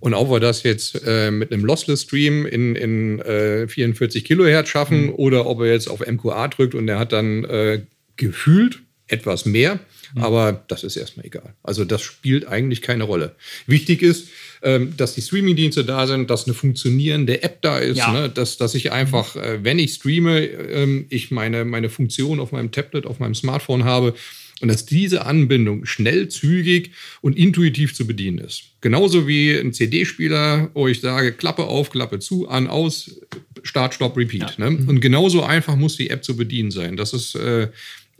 Und 0.00 0.14
ob 0.14 0.30
wir 0.30 0.40
das 0.40 0.62
jetzt 0.62 1.00
äh, 1.06 1.30
mit 1.30 1.52
einem 1.52 1.64
Lossless-Stream 1.64 2.46
in, 2.46 2.74
in 2.74 3.18
äh, 3.20 3.68
44 3.68 4.24
Kilohertz 4.24 4.68
schaffen 4.68 5.10
oder 5.10 5.46
ob 5.46 5.60
er 5.60 5.72
jetzt 5.72 5.88
auf 5.88 6.00
MQA 6.00 6.48
drückt 6.48 6.74
und 6.74 6.88
er 6.88 6.98
hat 6.98 7.12
dann 7.12 7.44
äh, 7.44 7.82
gefühlt 8.16 8.80
etwas 9.06 9.44
mehr, 9.44 9.80
aber 10.16 10.64
das 10.68 10.84
ist 10.84 10.96
erstmal 10.96 11.26
egal. 11.26 11.54
Also 11.62 11.84
das 11.84 12.02
spielt 12.02 12.46
eigentlich 12.46 12.82
keine 12.82 13.04
Rolle. 13.04 13.34
Wichtig 13.66 14.02
ist, 14.02 14.28
ähm, 14.62 14.94
dass 14.96 15.14
die 15.14 15.22
Streaming-Dienste 15.22 15.84
da 15.84 16.06
sind, 16.06 16.30
dass 16.30 16.44
eine 16.46 16.54
funktionierende 16.54 17.42
App 17.42 17.62
da 17.62 17.78
ist, 17.78 17.98
Ja. 17.98 18.12
ne? 18.12 18.28
dass, 18.28 18.56
dass 18.56 18.74
ich 18.74 18.92
einfach, 18.92 19.36
äh, 19.36 19.64
wenn 19.64 19.78
ich 19.78 19.94
streame, 19.94 20.44
ähm, 20.44 21.06
ich 21.08 21.30
meine, 21.30 21.64
meine 21.64 21.88
Funktion 21.88 22.40
auf 22.40 22.52
meinem 22.52 22.70
Tablet, 22.70 23.06
auf 23.06 23.18
meinem 23.20 23.34
Smartphone 23.34 23.84
habe 23.84 24.14
und 24.60 24.68
dass 24.68 24.86
diese 24.86 25.26
Anbindung 25.26 25.84
schnell, 25.86 26.28
zügig 26.28 26.92
und 27.20 27.36
intuitiv 27.36 27.94
zu 27.94 28.06
bedienen 28.06 28.38
ist. 28.38 28.62
Genauso 28.80 29.26
wie 29.26 29.52
ein 29.52 29.72
CD-Spieler, 29.72 30.70
wo 30.74 30.86
ich 30.86 31.00
sage, 31.00 31.32
Klappe 31.32 31.64
auf, 31.64 31.90
Klappe 31.90 32.20
zu, 32.20 32.48
an, 32.48 32.68
aus, 32.68 33.20
Start, 33.64 33.94
Stopp, 33.94 34.16
Repeat. 34.16 34.58
Ne? 34.58 34.66
Und 34.86 35.00
genauso 35.00 35.42
einfach 35.42 35.76
muss 35.76 35.96
die 35.96 36.10
App 36.10 36.24
zu 36.24 36.36
bedienen 36.36 36.70
sein. 36.70 36.96
Das 36.96 37.12
ist 37.12 37.34
äh, 37.34 37.68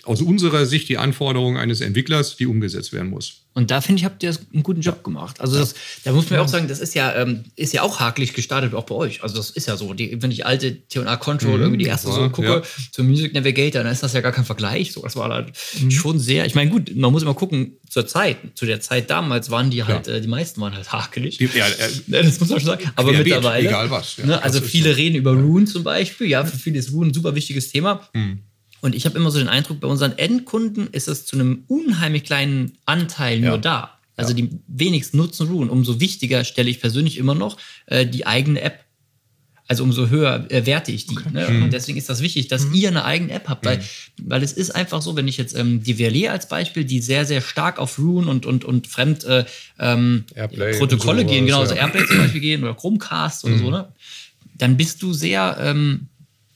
aus 0.04 0.20
unserer 0.20 0.66
Sicht 0.66 0.88
die 0.88 0.98
Anforderung 0.98 1.56
eines 1.56 1.80
Entwicklers, 1.80 2.36
die 2.36 2.46
umgesetzt 2.46 2.92
werden 2.92 3.10
muss. 3.10 3.42
Und 3.54 3.70
da 3.70 3.80
finde 3.80 4.00
ich, 4.00 4.04
habt 4.04 4.22
ihr 4.22 4.34
einen 4.52 4.62
guten 4.62 4.80
Job 4.80 5.04
gemacht. 5.04 5.40
Also 5.40 5.58
das, 5.58 5.74
da 6.04 6.12
muss 6.12 6.30
man 6.30 6.38
ja 6.38 6.44
auch 6.44 6.48
sagen, 6.48 6.68
das 6.68 6.80
ist 6.80 6.94
ja, 6.94 7.14
ähm, 7.14 7.44
ist 7.54 7.72
ja 7.74 7.82
auch 7.82 8.00
hakelig 8.00 8.32
gestartet, 8.32 8.74
auch 8.74 8.84
bei 8.84 8.94
euch. 8.94 9.22
Also 9.22 9.36
das 9.36 9.50
ist 9.50 9.68
ja 9.68 9.76
so. 9.76 9.92
Die, 9.92 10.22
wenn 10.22 10.30
ich 10.30 10.46
alte 10.46 10.74
T&A 10.74 11.16
Control 11.18 11.60
irgendwie 11.60 11.78
die 11.78 11.84
erste 11.84 12.08
ja, 12.08 12.14
so 12.14 12.30
gucke, 12.30 12.48
ja. 12.48 12.62
zum 12.90 13.08
Music 13.08 13.34
Navigator, 13.34 13.82
dann 13.82 13.92
ist 13.92 14.02
das 14.02 14.14
ja 14.14 14.22
gar 14.22 14.32
kein 14.32 14.46
Vergleich. 14.46 14.92
So, 14.92 15.02
das 15.02 15.16
war 15.16 15.28
halt 15.28 15.52
schon 15.90 16.18
sehr, 16.18 16.46
ich 16.46 16.54
meine, 16.54 16.70
gut, 16.70 16.96
man 16.96 17.12
muss 17.12 17.22
immer 17.22 17.34
gucken, 17.34 17.76
zur 17.88 18.06
Zeit, 18.06 18.38
zu 18.54 18.64
der 18.64 18.80
Zeit 18.80 19.10
damals 19.10 19.50
waren 19.50 19.70
die 19.70 19.84
halt, 19.84 20.08
äh, 20.08 20.22
die 20.22 20.28
meisten 20.28 20.60
waren 20.62 20.74
halt 20.74 20.90
hakelig. 20.90 21.36
Die- 21.36 21.50
ja, 21.54 21.68
äh, 21.68 21.90
das 22.22 22.40
muss 22.40 22.48
man 22.48 22.60
schon 22.60 22.68
sagen. 22.68 22.90
Aber 22.96 23.12
mittlerweile. 23.12 23.68
egal 23.68 23.90
was, 23.90 24.16
ja, 24.16 24.24
ne, 24.24 24.42
also 24.42 24.62
viele 24.62 24.90
so. 24.90 24.96
reden 24.96 25.16
über 25.16 25.32
Rune 25.32 25.66
zum 25.66 25.84
Beispiel. 25.84 26.26
Ja, 26.26 26.44
für 26.44 26.56
viele 26.56 26.78
ist 26.78 26.90
Rune 26.90 27.10
ein 27.10 27.14
super 27.14 27.34
wichtiges 27.34 27.70
Thema. 27.70 28.08
Hm. 28.14 28.40
Und 28.82 28.94
ich 28.96 29.06
habe 29.06 29.16
immer 29.16 29.30
so 29.30 29.38
den 29.38 29.48
Eindruck, 29.48 29.80
bei 29.80 29.88
unseren 29.88 30.18
Endkunden 30.18 30.88
ist 30.88 31.08
es 31.08 31.24
zu 31.24 31.36
einem 31.36 31.64
unheimlich 31.68 32.24
kleinen 32.24 32.72
Anteil 32.84 33.38
nur 33.38 33.52
Ja. 33.52 33.58
da. 33.58 33.98
Also 34.16 34.34
die 34.34 34.50
wenigsten 34.66 35.16
nutzen 35.16 35.48
Rune. 35.48 35.70
Umso 35.70 36.00
wichtiger 36.00 36.44
stelle 36.44 36.68
ich 36.68 36.80
persönlich 36.80 37.16
immer 37.16 37.34
noch 37.34 37.56
äh, 37.86 38.04
die 38.06 38.26
eigene 38.26 38.60
App. 38.60 38.80
Also 39.68 39.84
umso 39.84 40.08
höher 40.08 40.50
äh, 40.50 40.66
werte 40.66 40.92
ich 40.92 41.06
die. 41.06 41.16
Ne? 41.32 41.48
Mhm. 41.48 41.62
Und 41.62 41.72
deswegen 41.72 41.96
ist 41.96 42.10
das 42.10 42.20
wichtig, 42.20 42.48
dass 42.48 42.66
ihr 42.74 42.88
eine 42.88 43.04
eigene 43.04 43.32
App 43.32 43.48
habt. 43.48 43.64
Weil, 43.64 43.82
weil 44.20 44.42
es 44.42 44.52
ist 44.52 44.74
einfach 44.74 45.00
so, 45.00 45.16
wenn 45.16 45.28
ich 45.28 45.38
jetzt 45.38 45.56
ähm, 45.56 45.82
die 45.82 45.94
Verlier 45.94 46.32
als 46.32 46.46
Beispiel, 46.48 46.84
die 46.84 47.00
sehr, 47.00 47.24
sehr 47.24 47.40
stark 47.40 47.78
auf 47.78 47.98
Rune 47.98 48.28
und, 48.28 48.44
und, 48.46 48.64
und 48.64 48.86
fremd 48.88 49.24
äh, 49.24 49.44
ähm, 49.78 50.24
Protokolle 50.78 51.20
sowas, 51.20 51.32
gehen, 51.32 51.46
genau, 51.46 51.60
also 51.60 51.74
ja. 51.74 51.86
Mhm. 51.86 51.92
Airplay 51.94 52.06
zum 52.08 52.18
Beispiel 52.18 52.40
gehen 52.40 52.64
oder 52.64 52.74
Chromecast 52.74 53.44
oder 53.44 53.58
so, 53.58 53.70
ne? 53.70 53.88
Dann 54.58 54.76
bist 54.76 55.02
du 55.02 55.14
sehr, 55.14 55.56
ähm, 55.60 56.08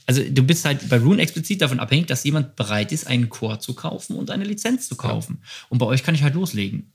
also 0.07 0.23
du 0.29 0.42
bist 0.42 0.64
halt 0.64 0.88
bei 0.88 0.99
Rune 0.99 1.21
explizit 1.21 1.61
davon 1.61 1.81
abhängig, 1.81 2.07
dass 2.07 2.23
jemand 2.23 2.55
bereit 2.55 2.92
ist, 2.92 3.07
einen 3.09 3.29
Core 3.29 3.59
zu 3.59 3.75
kaufen 3.75 4.16
und 4.16 4.31
eine 4.31 4.45
Lizenz 4.45 4.88
zu 4.88 4.95
kaufen. 4.95 5.38
Und 5.69 5.79
bei 5.79 5.87
euch 5.87 6.05
kann 6.05 6.14
ich 6.14 6.23
halt 6.23 6.35
loslegen. 6.35 6.92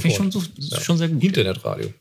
Finde 0.00 0.08
ich 0.08 0.14
schon, 0.14 0.30
so, 0.30 0.42
schon 0.80 0.98
sehr 0.98 1.08
gut. 1.08 1.22
Internetradio. 1.22 1.92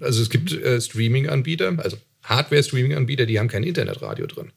Also 0.00 0.22
es 0.22 0.28
gibt 0.28 0.52
äh, 0.52 0.80
Streaming-Anbieter, 0.80 1.74
also 1.78 1.96
Hardware-Streaming-Anbieter, 2.24 3.24
die 3.26 3.38
haben 3.38 3.48
kein 3.48 3.64
Internetradio 3.64 4.26
drin. 4.26 4.50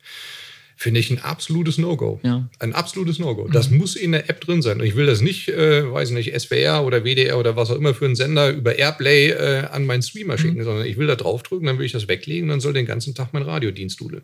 Finde 0.80 1.00
ich 1.00 1.10
ein 1.10 1.20
absolutes 1.24 1.80
No-Go. 1.80 2.20
Ja. 2.22 2.48
Ein 2.60 2.74
absolutes 2.74 3.18
No-Go. 3.18 3.48
Das 3.48 3.72
muss 3.72 3.96
in 3.96 4.12
der 4.12 4.30
App 4.30 4.42
drin 4.42 4.62
sein. 4.62 4.80
Und 4.80 4.86
ich 4.86 4.96
will 4.96 5.08
das 5.08 5.22
nicht, 5.22 5.48
äh, 5.50 5.92
weiß 5.92 6.12
nicht, 6.12 6.40
SWR 6.40 6.86
oder 6.86 7.04
WDR 7.04 7.40
oder 7.40 7.56
was 7.56 7.72
auch 7.72 7.78
immer 7.78 7.96
für 7.96 8.06
einen 8.06 8.16
Sender 8.16 8.52
über 8.52 8.76
Airplay 8.76 9.30
äh, 9.30 9.66
an 9.72 9.88
meinen 9.88 10.04
Streamer 10.04 10.38
schicken, 10.38 10.64
sondern 10.64 10.86
ich 10.86 10.98
will 10.98 11.08
da 11.08 11.16
draufdrücken, 11.16 11.66
dann 11.66 11.80
will 11.80 11.86
ich 11.88 11.94
das 11.94 12.08
weglegen, 12.08 12.50
dann 12.50 12.60
soll 12.60 12.74
den 12.74 12.86
ganzen 12.86 13.16
Tag 13.16 13.30
mein 13.32 13.42
Radiodienst 13.42 14.00
dudeln. 14.00 14.22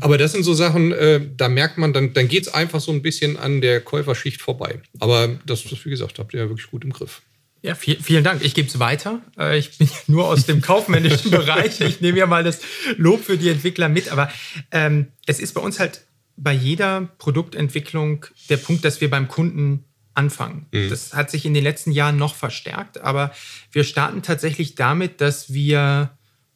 Aber 0.00 0.18
das 0.18 0.32
sind 0.32 0.42
so 0.42 0.54
Sachen, 0.54 0.92
äh, 0.92 1.20
da 1.36 1.48
merkt 1.48 1.78
man, 1.78 1.92
dann, 1.92 2.12
dann 2.12 2.28
geht 2.28 2.46
es 2.46 2.54
einfach 2.54 2.80
so 2.80 2.92
ein 2.92 3.02
bisschen 3.02 3.36
an 3.36 3.60
der 3.60 3.80
Käuferschicht 3.80 4.40
vorbei. 4.40 4.80
Aber 4.98 5.28
das, 5.46 5.64
wie 5.84 5.90
gesagt, 5.90 6.18
habt 6.18 6.34
ihr 6.34 6.40
ja 6.40 6.48
wirklich 6.48 6.70
gut 6.70 6.84
im 6.84 6.92
Griff. 6.92 7.22
Ja, 7.62 7.74
viel, 7.74 8.00
vielen 8.00 8.22
Dank. 8.22 8.44
Ich 8.44 8.54
gebe 8.54 8.68
es 8.68 8.78
weiter. 8.78 9.20
Äh, 9.38 9.58
Ich 9.58 9.76
bin 9.78 9.88
nur 10.06 10.26
aus 10.28 10.46
dem 10.46 10.60
kaufmännischen 10.60 11.30
Bereich. 11.32 11.80
Ich 11.80 12.00
nehme 12.00 12.18
ja 12.18 12.26
mal 12.26 12.44
das 12.44 12.60
Lob 12.96 13.24
für 13.24 13.36
die 13.36 13.48
Entwickler 13.48 13.88
mit. 13.88 14.10
Aber 14.10 14.30
ähm, 14.70 15.08
es 15.26 15.40
ist 15.40 15.52
bei 15.52 15.60
uns 15.60 15.80
halt 15.80 16.02
bei 16.36 16.52
jeder 16.52 17.08
Produktentwicklung 17.18 18.26
der 18.50 18.58
Punkt, 18.58 18.84
dass 18.84 19.00
wir 19.00 19.10
beim 19.10 19.26
Kunden 19.26 19.84
anfangen. 20.14 20.66
Das 20.70 21.12
hat 21.14 21.30
sich 21.30 21.44
in 21.44 21.54
den 21.54 21.64
letzten 21.64 21.92
Jahren 21.92 22.16
noch 22.16 22.34
verstärkt. 22.34 23.00
Aber 23.00 23.32
wir 23.72 23.84
starten 23.84 24.22
tatsächlich 24.22 24.74
damit, 24.74 25.20
dass 25.20 25.52
wir 25.52 26.10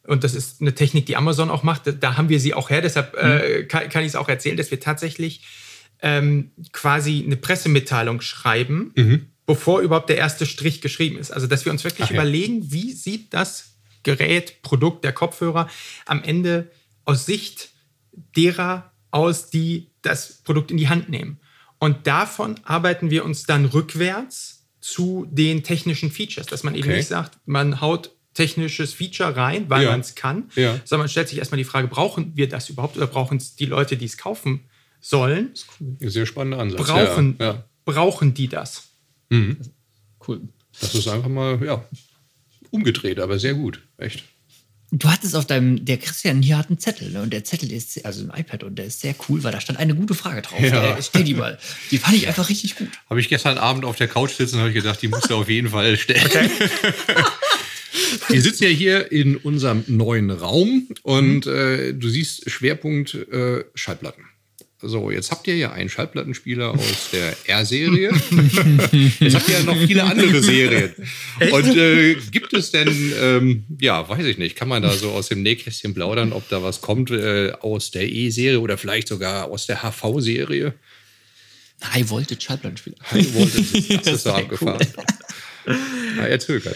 und 0.07 0.23
das 0.23 0.33
ist 0.33 0.61
eine 0.61 0.73
Technik, 0.75 1.05
die 1.05 1.15
Amazon 1.15 1.49
auch 1.49 1.63
macht. 1.63 1.83
Da- 2.01 2.17
haben 2.17 2.29
wir 2.29 2.39
sie 2.39 2.53
auch 2.53 2.69
her. 2.69 2.81
Deshalb 2.81 3.15
äh, 3.15 3.63
kann, 3.65 3.89
kann 3.89 4.01
ich 4.01 4.09
es 4.09 4.15
auch 4.15 4.29
erzählen, 4.29 4.57
dass 4.57 4.71
wir 4.71 4.79
tatsächlich 4.79 5.43
ähm, 6.01 6.51
quasi 6.71 7.23
eine 7.25 7.37
Pressemitteilung 7.37 8.21
schreiben, 8.21 9.29
bevor 9.45 9.81
überhaupt 9.81 10.09
der 10.09 10.17
erste 10.17 10.45
Strich 10.45 10.81
geschrieben 10.81 11.17
ist. 11.19 11.31
Also, 11.31 11.45
dass 11.47 11.65
wir 11.65 11.71
uns 11.71 11.83
wirklich 11.83 12.05
Ach 12.07 12.11
ja. 12.11 12.15
überlegen, 12.15 12.71
wie 12.71 12.91
sieht 12.93 13.33
das 13.33 13.75
Gerät, 14.03 14.63
Produkt, 14.63 15.03
der 15.03 15.13
Kopfhörer 15.13 15.69
am 16.07 16.23
Ende 16.23 16.71
aus 17.05 17.25
Sicht 17.27 17.69
derer 18.35 18.91
aus, 19.11 19.49
die 19.49 19.91
das 20.01 20.41
Produkt 20.43 20.71
in 20.71 20.77
die 20.77 20.89
Hand 20.89 21.09
nehmen. 21.09 21.39
Und 21.77 22.07
davon 22.07 22.55
arbeiten 22.63 23.09
wir 23.11 23.23
uns 23.25 23.43
dann 23.43 23.65
rückwärts 23.65 24.67
zu 24.79 25.27
den 25.29 25.63
technischen 25.63 26.11
Features, 26.11 26.47
dass 26.47 26.63
man 26.63 26.73
eben 26.73 26.85
Okay. 26.87 26.97
nicht 26.97 27.07
sagt, 27.07 27.37
man 27.45 27.81
haut 27.81 28.15
technisches 28.33 28.93
Feature 28.93 29.35
rein, 29.35 29.69
weil 29.69 29.83
Ja. 29.83 29.91
man 29.91 29.99
es 30.01 30.15
kann, 30.15 30.49
Ja. 30.55 30.73
sondern 30.85 31.01
man 31.05 31.09
stellt 31.09 31.27
sich 31.29 31.37
erstmal 31.39 31.57
die 31.57 31.63
Frage, 31.65 31.87
brauchen 31.87 32.31
wir 32.35 32.47
das 32.47 32.69
überhaupt 32.69 32.95
oder 32.97 33.07
brauchen 33.07 33.37
es 33.37 33.55
die 33.55 33.65
Leute, 33.65 33.97
die 33.97 34.05
es 34.05 34.17
kaufen 34.17 34.61
sollen? 35.01 35.51
Sehr 35.99 36.25
spannender 36.25 36.59
Ansatz. 36.59 36.81
Brauchen, 36.87 37.35
Ja, 37.39 37.45
ja. 37.45 37.63
brauchen 37.85 38.33
die 38.33 38.47
das? 38.47 38.83
Cool. 40.27 40.41
Das 40.79 40.95
ist 40.95 41.07
einfach 41.07 41.29
mal, 41.29 41.59
ja, 41.65 41.83
umgedreht, 42.69 43.19
aber 43.19 43.37
sehr 43.39 43.53
gut. 43.53 43.81
Echt. 43.97 44.23
Du 44.93 45.09
hattest 45.09 45.37
auf 45.37 45.45
deinem, 45.47 45.85
der 45.85 45.97
Christian 45.97 46.41
hier 46.41 46.57
hat 46.57 46.67
einen 46.67 46.77
Zettel, 46.77 47.11
ne? 47.11 47.21
Und 47.21 47.31
der 47.31 47.45
Zettel 47.45 47.71
ist, 47.71 48.03
also 48.05 48.29
ein 48.29 48.39
iPad, 48.41 48.65
und 48.65 48.75
der 48.75 48.85
ist 48.87 48.99
sehr 48.99 49.15
cool, 49.29 49.41
weil 49.41 49.53
da 49.53 49.61
stand 49.61 49.79
eine 49.79 49.95
gute 49.95 50.13
Frage 50.13 50.41
drauf. 50.41 50.59
Ja. 50.59 50.97
Äh, 50.97 51.01
stell 51.01 51.23
die 51.23 51.33
mal. 51.33 51.57
Die 51.91 51.97
fand 51.97 52.17
ich 52.17 52.27
einfach 52.27 52.49
richtig 52.49 52.75
gut. 52.75 52.89
Habe 53.09 53.21
ich 53.21 53.29
gestern 53.29 53.57
Abend 53.57 53.85
auf 53.85 53.95
der 53.95 54.09
Couch 54.09 54.31
sitzen 54.33 54.55
und 54.55 54.59
habe 54.61 54.69
ich 54.71 54.75
gedacht, 54.75 55.01
die 55.01 55.07
musst 55.07 55.29
du 55.29 55.35
auf 55.35 55.47
jeden 55.49 55.69
Fall 55.69 55.95
stellen. 55.97 56.29
Wir 58.29 58.41
sitzen 58.41 58.63
ja 58.63 58.69
hier 58.69 59.11
in 59.11 59.37
unserem 59.37 59.83
neuen 59.87 60.31
Raum 60.31 60.87
und 61.03 61.45
äh, 61.47 61.93
du 61.93 62.09
siehst 62.09 62.49
Schwerpunkt 62.49 63.13
äh, 63.13 63.63
Schallplatten. 63.75 64.25
So, 64.83 65.11
jetzt 65.11 65.29
habt 65.29 65.47
ihr 65.47 65.55
ja 65.57 65.71
einen 65.73 65.89
Schallplattenspieler 65.89 66.71
aus 66.71 67.09
der 67.13 67.35
R-Serie. 67.45 68.09
jetzt 69.19 69.35
habt 69.35 69.47
ihr 69.47 69.59
ja 69.59 69.63
noch 69.63 69.77
viele 69.77 70.03
andere 70.03 70.41
Serien. 70.41 70.91
Und 71.51 71.75
äh, 71.77 72.15
gibt 72.31 72.53
es 72.53 72.71
denn, 72.71 73.13
ähm, 73.21 73.63
ja, 73.79 74.09
weiß 74.09 74.25
ich 74.25 74.39
nicht, 74.39 74.55
kann 74.55 74.67
man 74.67 74.81
da 74.81 74.91
so 74.91 75.11
aus 75.11 75.27
dem 75.27 75.43
Nähkästchen 75.43 75.93
plaudern, 75.93 76.33
ob 76.33 76.49
da 76.49 76.63
was 76.63 76.81
kommt 76.81 77.11
äh, 77.11 77.51
aus 77.59 77.91
der 77.91 78.11
E-Serie 78.11 78.59
oder 78.59 78.79
vielleicht 78.79 79.07
sogar 79.07 79.51
aus 79.51 79.67
der 79.67 79.83
HV-Serie? 79.83 80.73
High 81.83 82.09
Voltage 82.09 82.41
Schallplattenspieler. 82.41 82.97
High 83.11 83.33
Voltage, 83.35 83.97
das 83.97 84.07
ist 84.15 84.23
so 84.23 84.31
abgefahren. 84.31 84.87
Na, 85.65 86.27
er 86.27 86.39
zögert. 86.39 86.75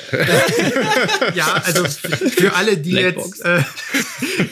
Ja, 1.36 1.54
also 1.66 1.86
für 1.86 2.54
alle, 2.56 2.78
die 2.78 2.92
Blackbox. 2.92 3.40
jetzt, 3.40 3.46
äh, 3.46 3.62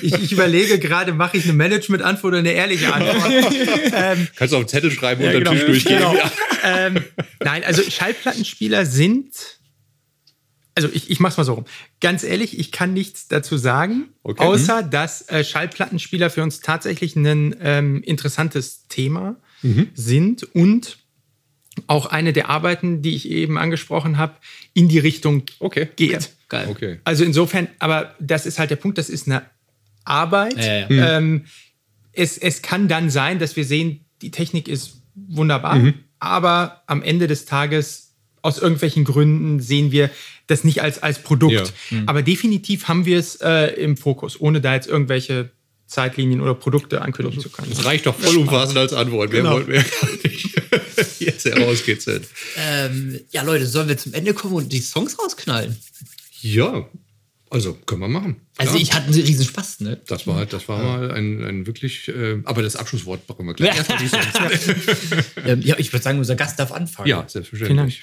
ich, 0.02 0.13
ich 0.15 0.32
überlege 0.32 0.80
gerade, 0.80 1.13
mache 1.13 1.38
ich 1.38 1.43
eine 1.43 1.54
Management-Antwort 1.54 2.32
oder 2.32 2.39
eine 2.39 2.52
ehrliche 2.54 2.91
Antwort? 2.93 4.32
Kannst 4.36 4.54
du 4.54 4.58
auf 4.58 4.63
den 4.63 4.67
Zettel 4.67 4.91
schreiben 4.91 5.22
und 5.24 5.28
Ja, 5.32 5.38
genau. 5.38 5.52
Tisch 5.52 5.65
durchgehen. 5.65 5.98
Genau. 6.00 6.15
Ja. 6.15 6.32
ähm, 6.63 7.04
nein, 7.43 7.63
also 7.63 7.84
Schallplattenspieler 7.84 8.86
sind. 8.86 9.60
Also 10.76 10.89
ich, 10.91 11.12
ich 11.12 11.19
mach's 11.19 11.38
mal 11.38 11.43
so 11.43 11.54
rum. 11.54 11.65
Ganz 12.02 12.24
ehrlich, 12.24 12.58
ich 12.58 12.72
kann 12.72 12.93
nichts 12.93 13.28
dazu 13.28 13.58
sagen, 13.58 14.10
Okay. 14.24 14.41
außer 14.43 14.82
dass 14.82 15.28
äh, 15.30 15.43
Schallplattenspieler 15.43 16.30
für 16.32 16.41
uns 16.41 16.62
tatsächlich 16.62 17.15
ein 17.15 17.56
ähm, 17.62 18.02
interessantes 18.04 18.88
Thema 18.88 19.36
sind 19.96 20.43
und 20.56 20.98
auch 21.88 22.06
eine 22.06 22.34
der 22.34 22.50
Arbeiten, 22.50 23.02
die 23.02 23.16
ich 23.16 23.28
eben 23.30 23.58
angesprochen 23.58 24.18
habe, 24.18 24.34
in 24.74 24.88
die 24.90 25.00
Richtung 25.00 25.44
Okay. 25.60 25.90
geht. 25.96 26.30
Geil. 26.50 26.68
Okay. 26.70 27.00
Also 27.04 27.24
insofern, 27.24 27.68
aber 27.80 28.14
das 28.20 28.46
ist 28.46 28.60
halt 28.60 28.70
der 28.70 28.76
Punkt, 28.76 28.98
das 28.98 29.10
ist 29.10 29.28
eine 29.28 29.44
Arbeit. 30.06 30.58
Ja, 30.58 30.88
ja. 30.90 31.18
Ähm, 31.18 31.46
es, 32.12 32.38
es 32.38 32.62
kann 32.62 32.88
dann 32.88 33.10
sein, 33.10 33.40
dass 33.40 33.56
wir 33.56 33.66
sehen, 33.66 34.02
die 34.22 34.30
Technik 34.32 34.68
ist 34.68 35.02
wunderbar, 35.16 35.76
Mhm. 35.76 35.94
aber 36.20 36.84
am 36.88 37.02
Ende 37.02 37.28
des 37.28 37.46
Tages, 37.46 38.12
aus 38.44 38.58
irgendwelchen 38.60 39.06
Gründen, 39.06 39.60
sehen 39.62 39.92
wir 39.92 40.10
das 40.48 40.64
nicht 40.66 40.82
als, 40.82 41.02
als 41.02 41.20
Produkt. 41.24 41.54
Ja. 41.90 41.98
Mhm. 41.98 42.10
Aber 42.10 42.22
definitiv 42.22 42.88
haben 42.90 43.06
wir 43.06 43.18
es 43.18 43.38
äh, 43.42 43.68
im 43.82 43.96
Fokus, 43.96 44.40
ohne 44.40 44.60
da 44.60 44.74
jetzt 44.76 44.88
irgendwelche 44.88 45.52
Zeitlinien 45.88 46.42
oder 46.42 46.54
Produkte 46.54 47.02
ankündigen 47.02 47.40
zu 47.40 47.50
können. 47.50 47.70
Das 47.70 47.86
reicht 47.86 48.06
doch 48.06 48.16
vollumfassend 48.16 48.78
als 48.78 48.94
Antwort. 48.94 49.32
Mehr 49.32 49.42
Genau. 49.44 49.60
ja 49.60 49.66
gar 49.82 50.12
nicht 50.24 50.53
jetzt 51.43 51.58
herauskitzeln. 51.58 52.23
Ähm, 52.58 53.19
ja, 53.32 53.43
Leute, 53.43 53.65
sollen 53.67 53.88
wir 53.88 53.97
zum 53.97 54.13
Ende 54.13 54.34
kommen 54.34 54.56
und 54.56 54.71
die 54.71 54.82
Songs 54.82 55.17
rausknallen? 55.19 55.77
Ja, 56.41 56.88
also 57.53 57.73
können 57.86 58.01
wir 58.01 58.08
machen. 58.08 58.38
Also 58.58 58.77
ich 58.77 58.93
hatte 58.93 59.06
einen 59.06 59.13
riesen 59.13 59.45
Spaß, 59.45 59.82
ne? 59.82 60.01
Das 60.08 60.25
war, 60.25 60.43
das 60.47 60.67
war 60.67 60.82
mal 60.82 61.12
ein, 61.12 61.43
ein 61.43 61.67
wirklich, 61.67 62.08
äh, 62.08 62.41
aber 62.45 62.63
das 62.63 62.75
Abschlusswort 62.75 63.27
brauchen 63.27 63.45
wir 63.45 63.53
gleich. 63.53 63.77
Erstmal 63.77 63.99
die 63.99 64.08
Songs. 64.08 64.25
ähm, 65.45 65.62
ja, 65.62 65.75
ich 65.77 65.93
würde 65.93 66.01
sagen, 66.01 66.17
unser 66.17 66.36
Gast 66.36 66.60
darf 66.60 66.71
anfangen. 66.71 67.10
Ja, 67.10 67.23
selbstverständlich. 67.27 68.01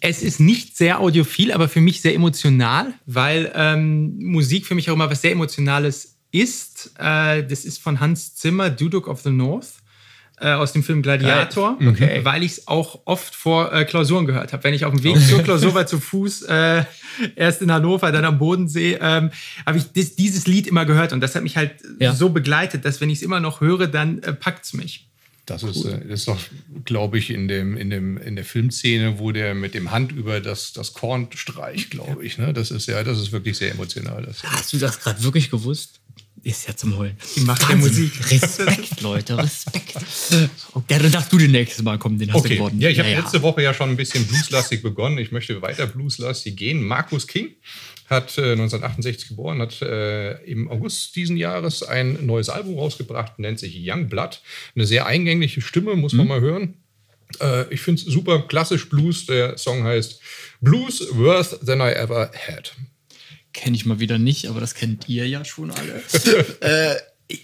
Es 0.00 0.22
ist 0.22 0.38
nicht 0.38 0.76
sehr 0.76 1.00
audiophil, 1.00 1.50
aber 1.50 1.68
für 1.68 1.80
mich 1.80 2.02
sehr 2.02 2.14
emotional, 2.14 2.94
weil 3.04 3.50
ähm, 3.56 4.16
Musik 4.18 4.64
für 4.64 4.76
mich 4.76 4.88
auch 4.88 4.94
immer 4.94 5.10
was 5.10 5.22
sehr 5.22 5.32
Emotionales 5.32 6.14
ist. 6.30 6.92
Äh, 6.96 7.44
das 7.44 7.64
ist 7.64 7.78
von 7.80 7.98
Hans 7.98 8.36
Zimmer, 8.36 8.70
Duduk 8.70 9.08
of 9.08 9.22
the 9.22 9.30
North. 9.30 9.72
Äh, 10.40 10.52
Aus 10.52 10.72
dem 10.72 10.82
Film 10.82 11.00
Gladiator, 11.02 11.78
Okay. 11.80 12.20
weil 12.24 12.42
ich 12.42 12.52
es 12.52 12.68
auch 12.68 13.00
oft 13.04 13.34
vor 13.34 13.72
äh, 13.72 13.84
Klausuren 13.84 14.26
gehört 14.26 14.52
habe. 14.52 14.64
Wenn 14.64 14.74
ich 14.74 14.84
auf 14.84 14.92
dem 14.92 15.02
Weg 15.04 15.16
zur 15.20 15.42
Klausur 15.42 15.74
war, 15.74 15.86
zu 15.86 16.00
Fuß, 16.00 16.42
äh, 16.42 16.84
erst 17.36 17.62
in 17.62 17.70
Hannover, 17.70 18.10
dann 18.10 18.24
am 18.24 18.38
Bodensee, 18.38 18.98
ähm, 19.00 19.30
habe 19.64 19.78
ich 19.78 19.84
dis 19.92 20.16
dieses 20.16 20.46
Lied 20.46 20.66
immer 20.66 20.84
gehört 20.86 21.12
und 21.12 21.20
das 21.20 21.34
hat 21.36 21.42
mich 21.44 21.56
halt 21.56 21.72
Ja. 22.00 22.12
so 22.14 22.30
begleitet, 22.30 22.84
dass 22.84 23.00
wenn 23.00 23.10
ich 23.10 23.18
es 23.18 23.22
immer 23.22 23.38
noch 23.40 23.60
höre, 23.60 23.86
dann 23.86 24.22
äh, 24.22 24.32
packt 24.32 24.64
es 24.64 24.72
mich. 24.72 25.06
Das 25.46 25.62
ist, 25.62 25.84
äh, 25.84 26.00
das 26.08 26.20
ist 26.20 26.28
doch, 26.28 26.38
glaube 26.86 27.18
ich, 27.18 27.28
in, 27.30 27.48
dem, 27.48 27.76
in, 27.76 27.90
dem, 27.90 28.16
in 28.16 28.34
der 28.34 28.46
Filmszene, 28.46 29.18
wo 29.18 29.30
der 29.30 29.54
mit 29.54 29.74
dem 29.74 29.90
Hand 29.90 30.10
über 30.10 30.40
das, 30.40 30.72
das 30.72 30.94
Korn 30.94 31.28
streicht, 31.34 31.90
glaube 31.90 32.24
ich. 32.24 32.38
Ne? 32.38 32.54
Das 32.54 32.70
ist 32.70 32.86
ja, 32.86 33.04
das 33.04 33.18
ist 33.20 33.30
wirklich 33.30 33.58
sehr 33.58 33.70
emotional. 33.70 34.22
Das. 34.22 34.42
Hast 34.42 34.72
du 34.72 34.78
das 34.78 35.00
gerade 35.00 35.22
wirklich 35.22 35.50
gewusst? 35.50 36.00
Ist 36.42 36.68
ja 36.68 36.76
zum 36.76 36.98
Heulen. 36.98 37.16
Die 37.36 37.40
Macht 37.40 37.66
der. 37.68 37.76
Musik. 37.76 38.12
Respekt, 38.30 39.00
Leute, 39.00 39.38
Respekt. 39.38 39.94
Ja, 40.90 40.98
dann 40.98 41.10
darfst 41.10 41.32
du 41.32 41.38
den 41.38 41.52
nächstes 41.52 41.82
Mal 41.82 41.98
kommen, 41.98 42.18
den 42.18 42.28
hast 42.32 42.40
du 42.42 42.46
Okay, 42.46 42.56
gewonnen. 42.56 42.78
ja, 42.80 42.90
ich 42.90 42.98
habe 42.98 43.08
letzte 43.08 43.40
Woche 43.40 43.62
ja 43.62 43.72
schon 43.72 43.88
ein 43.88 43.96
bisschen 43.96 44.26
blueslastig 44.26 44.82
begonnen. 44.82 45.16
Ich 45.16 45.32
möchte 45.32 45.62
weiter 45.62 45.86
blueslastig 45.86 46.54
gehen. 46.54 46.82
Markus 46.82 47.26
King 47.26 47.48
hat 48.10 48.36
äh, 48.36 48.52
1968 48.52 49.28
geboren, 49.28 49.62
hat 49.62 49.80
äh, 49.80 50.32
im 50.44 50.70
August 50.70 51.16
diesen 51.16 51.38
Jahres 51.38 51.82
ein 51.82 52.26
neues 52.26 52.50
Album 52.50 52.78
rausgebracht, 52.78 53.38
nennt 53.38 53.58
sich 53.58 53.74
Young 53.82 54.08
Blood. 54.10 54.42
Eine 54.76 54.84
sehr 54.86 55.06
eingängliche 55.06 55.62
Stimme, 55.62 55.96
muss 55.96 56.12
man 56.12 56.28
mal 56.28 56.42
hören. 56.42 56.74
Äh, 57.40 57.72
ich 57.72 57.80
finde 57.80 58.02
es 58.02 58.06
super 58.06 58.40
klassisch 58.46 58.90
Blues. 58.90 59.24
Der 59.24 59.56
Song 59.56 59.84
heißt 59.84 60.20
Blues 60.60 61.06
Worth 61.12 61.64
Than 61.64 61.80
I 61.80 61.92
Ever 61.94 62.30
Had. 62.46 62.74
Kenne 63.54 63.76
ich 63.76 63.86
mal 63.86 64.00
wieder 64.00 64.18
nicht, 64.18 64.48
aber 64.48 64.60
das 64.60 64.74
kennt 64.74 65.08
ihr 65.08 65.26
ja 65.26 65.44
schon 65.44 65.70
alle. 65.70 66.02
äh, 66.60 66.96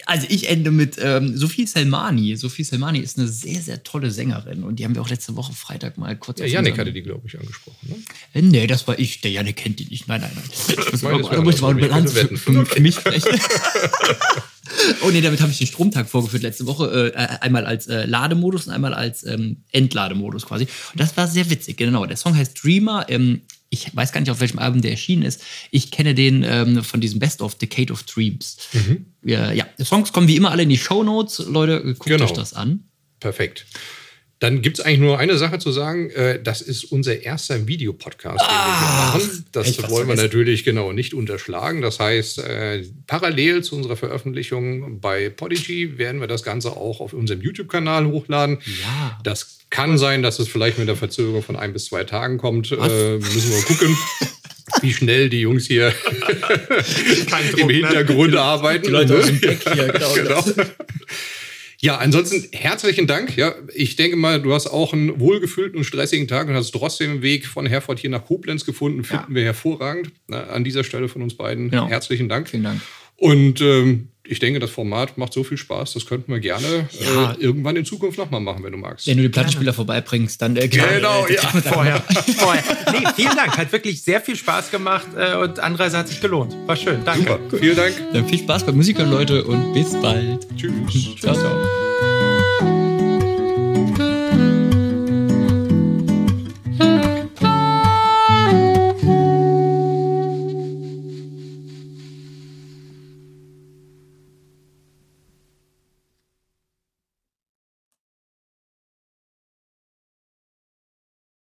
also 0.04 0.26
ich 0.28 0.48
ende 0.50 0.70
mit 0.70 0.98
ähm, 1.00 1.36
Sophie 1.36 1.66
Selmani. 1.66 2.36
Sophie 2.36 2.64
Selmani 2.64 2.98
ist 2.98 3.18
eine 3.18 3.28
sehr, 3.28 3.60
sehr 3.60 3.82
tolle 3.82 4.10
Sängerin 4.10 4.62
und 4.62 4.76
die 4.76 4.84
haben 4.84 4.94
wir 4.94 5.00
auch 5.00 5.08
letzte 5.08 5.36
Woche 5.36 5.54
Freitag 5.54 5.96
mal 5.96 6.14
kurz 6.16 6.40
Ja, 6.40 6.46
Janik 6.46 6.78
hatte 6.78 6.92
die, 6.92 7.02
glaube 7.02 7.26
ich, 7.26 7.38
angesprochen. 7.38 7.88
Ne? 7.88 7.96
Äh, 8.34 8.42
Nee, 8.42 8.66
das 8.66 8.86
war 8.86 8.98
ich. 8.98 9.22
Der 9.22 9.30
Janik 9.30 9.56
kennt 9.56 9.78
die 9.78 9.86
nicht. 9.86 10.06
Nein, 10.06 10.20
nein, 10.20 10.32
nein. 10.34 10.44
Ich 10.68 10.92
muss 10.92 11.02
meine, 11.02 11.18
mal, 11.20 11.30
da 11.30 11.42
muss 11.42 11.54
ich 11.54 11.60
mal 11.62 11.70
eine. 11.70 11.80
Bilanz 11.80 12.12
für, 12.12 12.66
für 12.66 12.80
mich 12.80 12.94
sprechen. 12.96 13.30
oh 15.02 15.10
nee, 15.10 15.20
damit 15.20 15.40
habe 15.40 15.50
ich 15.50 15.58
den 15.58 15.66
Stromtag 15.66 16.08
vorgeführt 16.08 16.42
letzte 16.42 16.66
Woche. 16.66 17.12
Äh, 17.14 17.38
einmal 17.40 17.64
als 17.64 17.86
äh, 17.86 18.04
Lademodus 18.04 18.66
und 18.66 18.72
einmal 18.72 18.92
als 18.92 19.24
ähm, 19.24 19.64
Entlademodus 19.72 20.46
quasi. 20.46 20.64
Und 20.64 21.00
das 21.00 21.16
war 21.16 21.26
sehr 21.26 21.48
witzig, 21.48 21.76
genau. 21.76 22.04
Der 22.04 22.16
Song 22.16 22.36
heißt 22.36 22.62
Dreamer. 22.62 23.06
Ähm, 23.08 23.42
ich 23.70 23.94
weiß 23.94 24.12
gar 24.12 24.20
nicht, 24.20 24.30
auf 24.30 24.40
welchem 24.40 24.58
Album 24.58 24.82
der 24.82 24.90
erschienen 24.90 25.22
ist. 25.22 25.42
Ich 25.70 25.90
kenne 25.90 26.14
den 26.14 26.42
ähm, 26.46 26.82
von 26.84 27.00
diesem 27.00 27.20
Best 27.20 27.40
of 27.40 27.54
Decade 27.54 27.92
of 27.92 28.02
Dreams. 28.02 28.56
Ja, 29.24 29.52
ja, 29.52 29.64
die 29.78 29.84
Songs 29.84 30.12
kommen 30.12 30.26
wie 30.28 30.36
immer 30.36 30.50
alle 30.50 30.64
in 30.64 30.68
die 30.68 30.76
Show 30.78 31.02
Notes. 31.04 31.38
Leute, 31.46 31.80
guckt 31.82 32.06
Genau. 32.06 32.24
euch 32.24 32.32
das 32.32 32.52
an. 32.52 32.84
Perfekt. 33.20 33.66
Dann 34.40 34.62
gibt 34.62 34.78
es 34.78 34.84
eigentlich 34.84 35.00
nur 35.00 35.18
eine 35.18 35.36
Sache 35.36 35.58
zu 35.58 35.70
sagen. 35.70 36.08
Äh, 36.10 36.42
das 36.42 36.62
ist 36.62 36.84
unser 36.84 37.22
erster 37.22 37.68
Videopodcast, 37.68 38.40
den 38.40 38.48
wir 38.48 38.56
machen. 38.56 39.44
Das 39.52 39.90
wollen 39.90 40.08
wir 40.08 40.16
natürlich 40.16 40.64
genau 40.64 40.92
nicht 40.92 41.12
unterschlagen. 41.12 41.82
Das 41.82 42.00
heißt, 42.00 42.38
äh, 42.38 42.84
parallel 43.06 43.62
zu 43.62 43.76
unserer 43.76 43.96
Veröffentlichung 43.96 44.98
bei 44.98 45.28
Podigy 45.28 45.98
werden 45.98 46.22
wir 46.22 46.26
das 46.26 46.42
Ganze 46.42 46.70
auch 46.70 47.00
auf 47.00 47.12
unserem 47.12 47.42
YouTube-Kanal 47.42 48.06
hochladen. 48.06 48.58
Ja. 48.82 49.18
Das 49.24 49.58
kann 49.68 49.98
sein, 49.98 50.22
dass 50.22 50.38
es 50.38 50.48
vielleicht 50.48 50.78
mit 50.78 50.88
einer 50.88 50.96
Verzögerung 50.96 51.42
von 51.42 51.56
ein 51.56 51.74
bis 51.74 51.84
zwei 51.84 52.04
Tagen 52.04 52.38
kommt. 52.38 52.72
Äh, 52.72 53.18
müssen 53.18 53.50
wir 53.50 53.56
mal 53.58 53.64
gucken. 53.64 53.96
Wie 54.80 54.94
schnell 54.94 55.28
die 55.28 55.40
Jungs 55.40 55.66
hier 55.66 55.92
Kein 57.28 57.44
im 57.44 57.58
Druck, 57.58 57.66
ne? 57.66 57.72
Hintergrund 57.74 58.36
arbeiten. 58.36 58.84
Die 58.84 58.90
Leute 58.90 59.12
ne? 59.12 59.18
aus 59.18 59.26
dem 59.26 59.40
Back 59.40 59.60
hier, 59.74 59.88
genau. 59.88 60.14
genau. 60.14 60.44
Ja, 61.82 61.96
ansonsten 61.96 62.46
herzlichen 62.52 63.06
Dank. 63.06 63.36
Ja, 63.38 63.54
ich 63.74 63.96
denke 63.96 64.16
mal, 64.16 64.40
du 64.42 64.52
hast 64.52 64.66
auch 64.66 64.92
einen 64.92 65.18
wohlgefüllten 65.18 65.78
und 65.78 65.84
stressigen 65.84 66.28
Tag 66.28 66.46
und 66.48 66.54
hast 66.54 66.72
trotzdem 66.72 67.14
den 67.14 67.22
Weg 67.22 67.46
von 67.46 67.64
Herford 67.64 67.98
hier 67.98 68.10
nach 68.10 68.24
Koblenz 68.26 68.66
gefunden. 68.66 69.02
Finden 69.02 69.30
Ja. 69.32 69.34
wir 69.36 69.44
hervorragend. 69.44 70.10
Na, 70.28 70.42
an 70.44 70.62
dieser 70.62 70.84
Stelle 70.84 71.08
von 71.08 71.22
uns 71.22 71.34
beiden 71.34 71.70
Genau. 71.70 71.88
herzlichen 71.88 72.28
Dank. 72.28 72.50
Vielen 72.50 72.64
Dank. 72.64 72.82
Und 73.16 73.62
ähm, 73.62 74.08
ich 74.30 74.38
denke, 74.38 74.60
das 74.60 74.70
Format 74.70 75.18
macht 75.18 75.32
so 75.32 75.42
viel 75.42 75.58
Spaß, 75.58 75.94
das 75.94 76.06
könnten 76.06 76.32
wir 76.32 76.38
gerne 76.38 76.88
ja. 77.00 77.32
äh, 77.32 77.34
irgendwann 77.40 77.74
in 77.74 77.84
Zukunft 77.84 78.16
nochmal 78.16 78.40
machen, 78.40 78.62
wenn 78.62 78.70
du 78.70 78.78
magst. 78.78 79.08
Wenn 79.08 79.16
du 79.16 79.24
die 79.24 79.28
Plattenspieler 79.28 79.72
vorbeibringst, 79.72 80.40
dann 80.40 80.56
äh, 80.56 80.68
Genau, 80.68 81.26
äh, 81.26 81.34
ja. 81.34 81.40
Vorher. 81.40 82.00
Vorher. 82.36 82.62
Nee, 82.92 83.04
vielen 83.16 83.34
Dank. 83.34 83.58
Hat 83.58 83.72
wirklich 83.72 84.02
sehr 84.02 84.20
viel 84.20 84.36
Spaß 84.36 84.70
gemacht 84.70 85.08
äh, 85.16 85.34
und 85.34 85.58
Anreise 85.58 85.98
hat 85.98 86.06
sich 86.06 86.20
gelohnt. 86.20 86.56
War 86.66 86.76
schön. 86.76 87.00
Danke. 87.04 87.40
Super. 87.42 87.58
Vielen 87.58 87.76
Dank. 87.76 87.94
Dann 88.12 88.28
viel 88.28 88.38
Spaß 88.38 88.66
beim 88.66 88.76
Musikern, 88.76 89.10
Leute, 89.10 89.44
und 89.44 89.72
bis 89.72 89.92
bald. 90.00 90.46
Tschüss. 90.56 91.16
ciao, 91.20 91.34
ciao. 91.34 92.09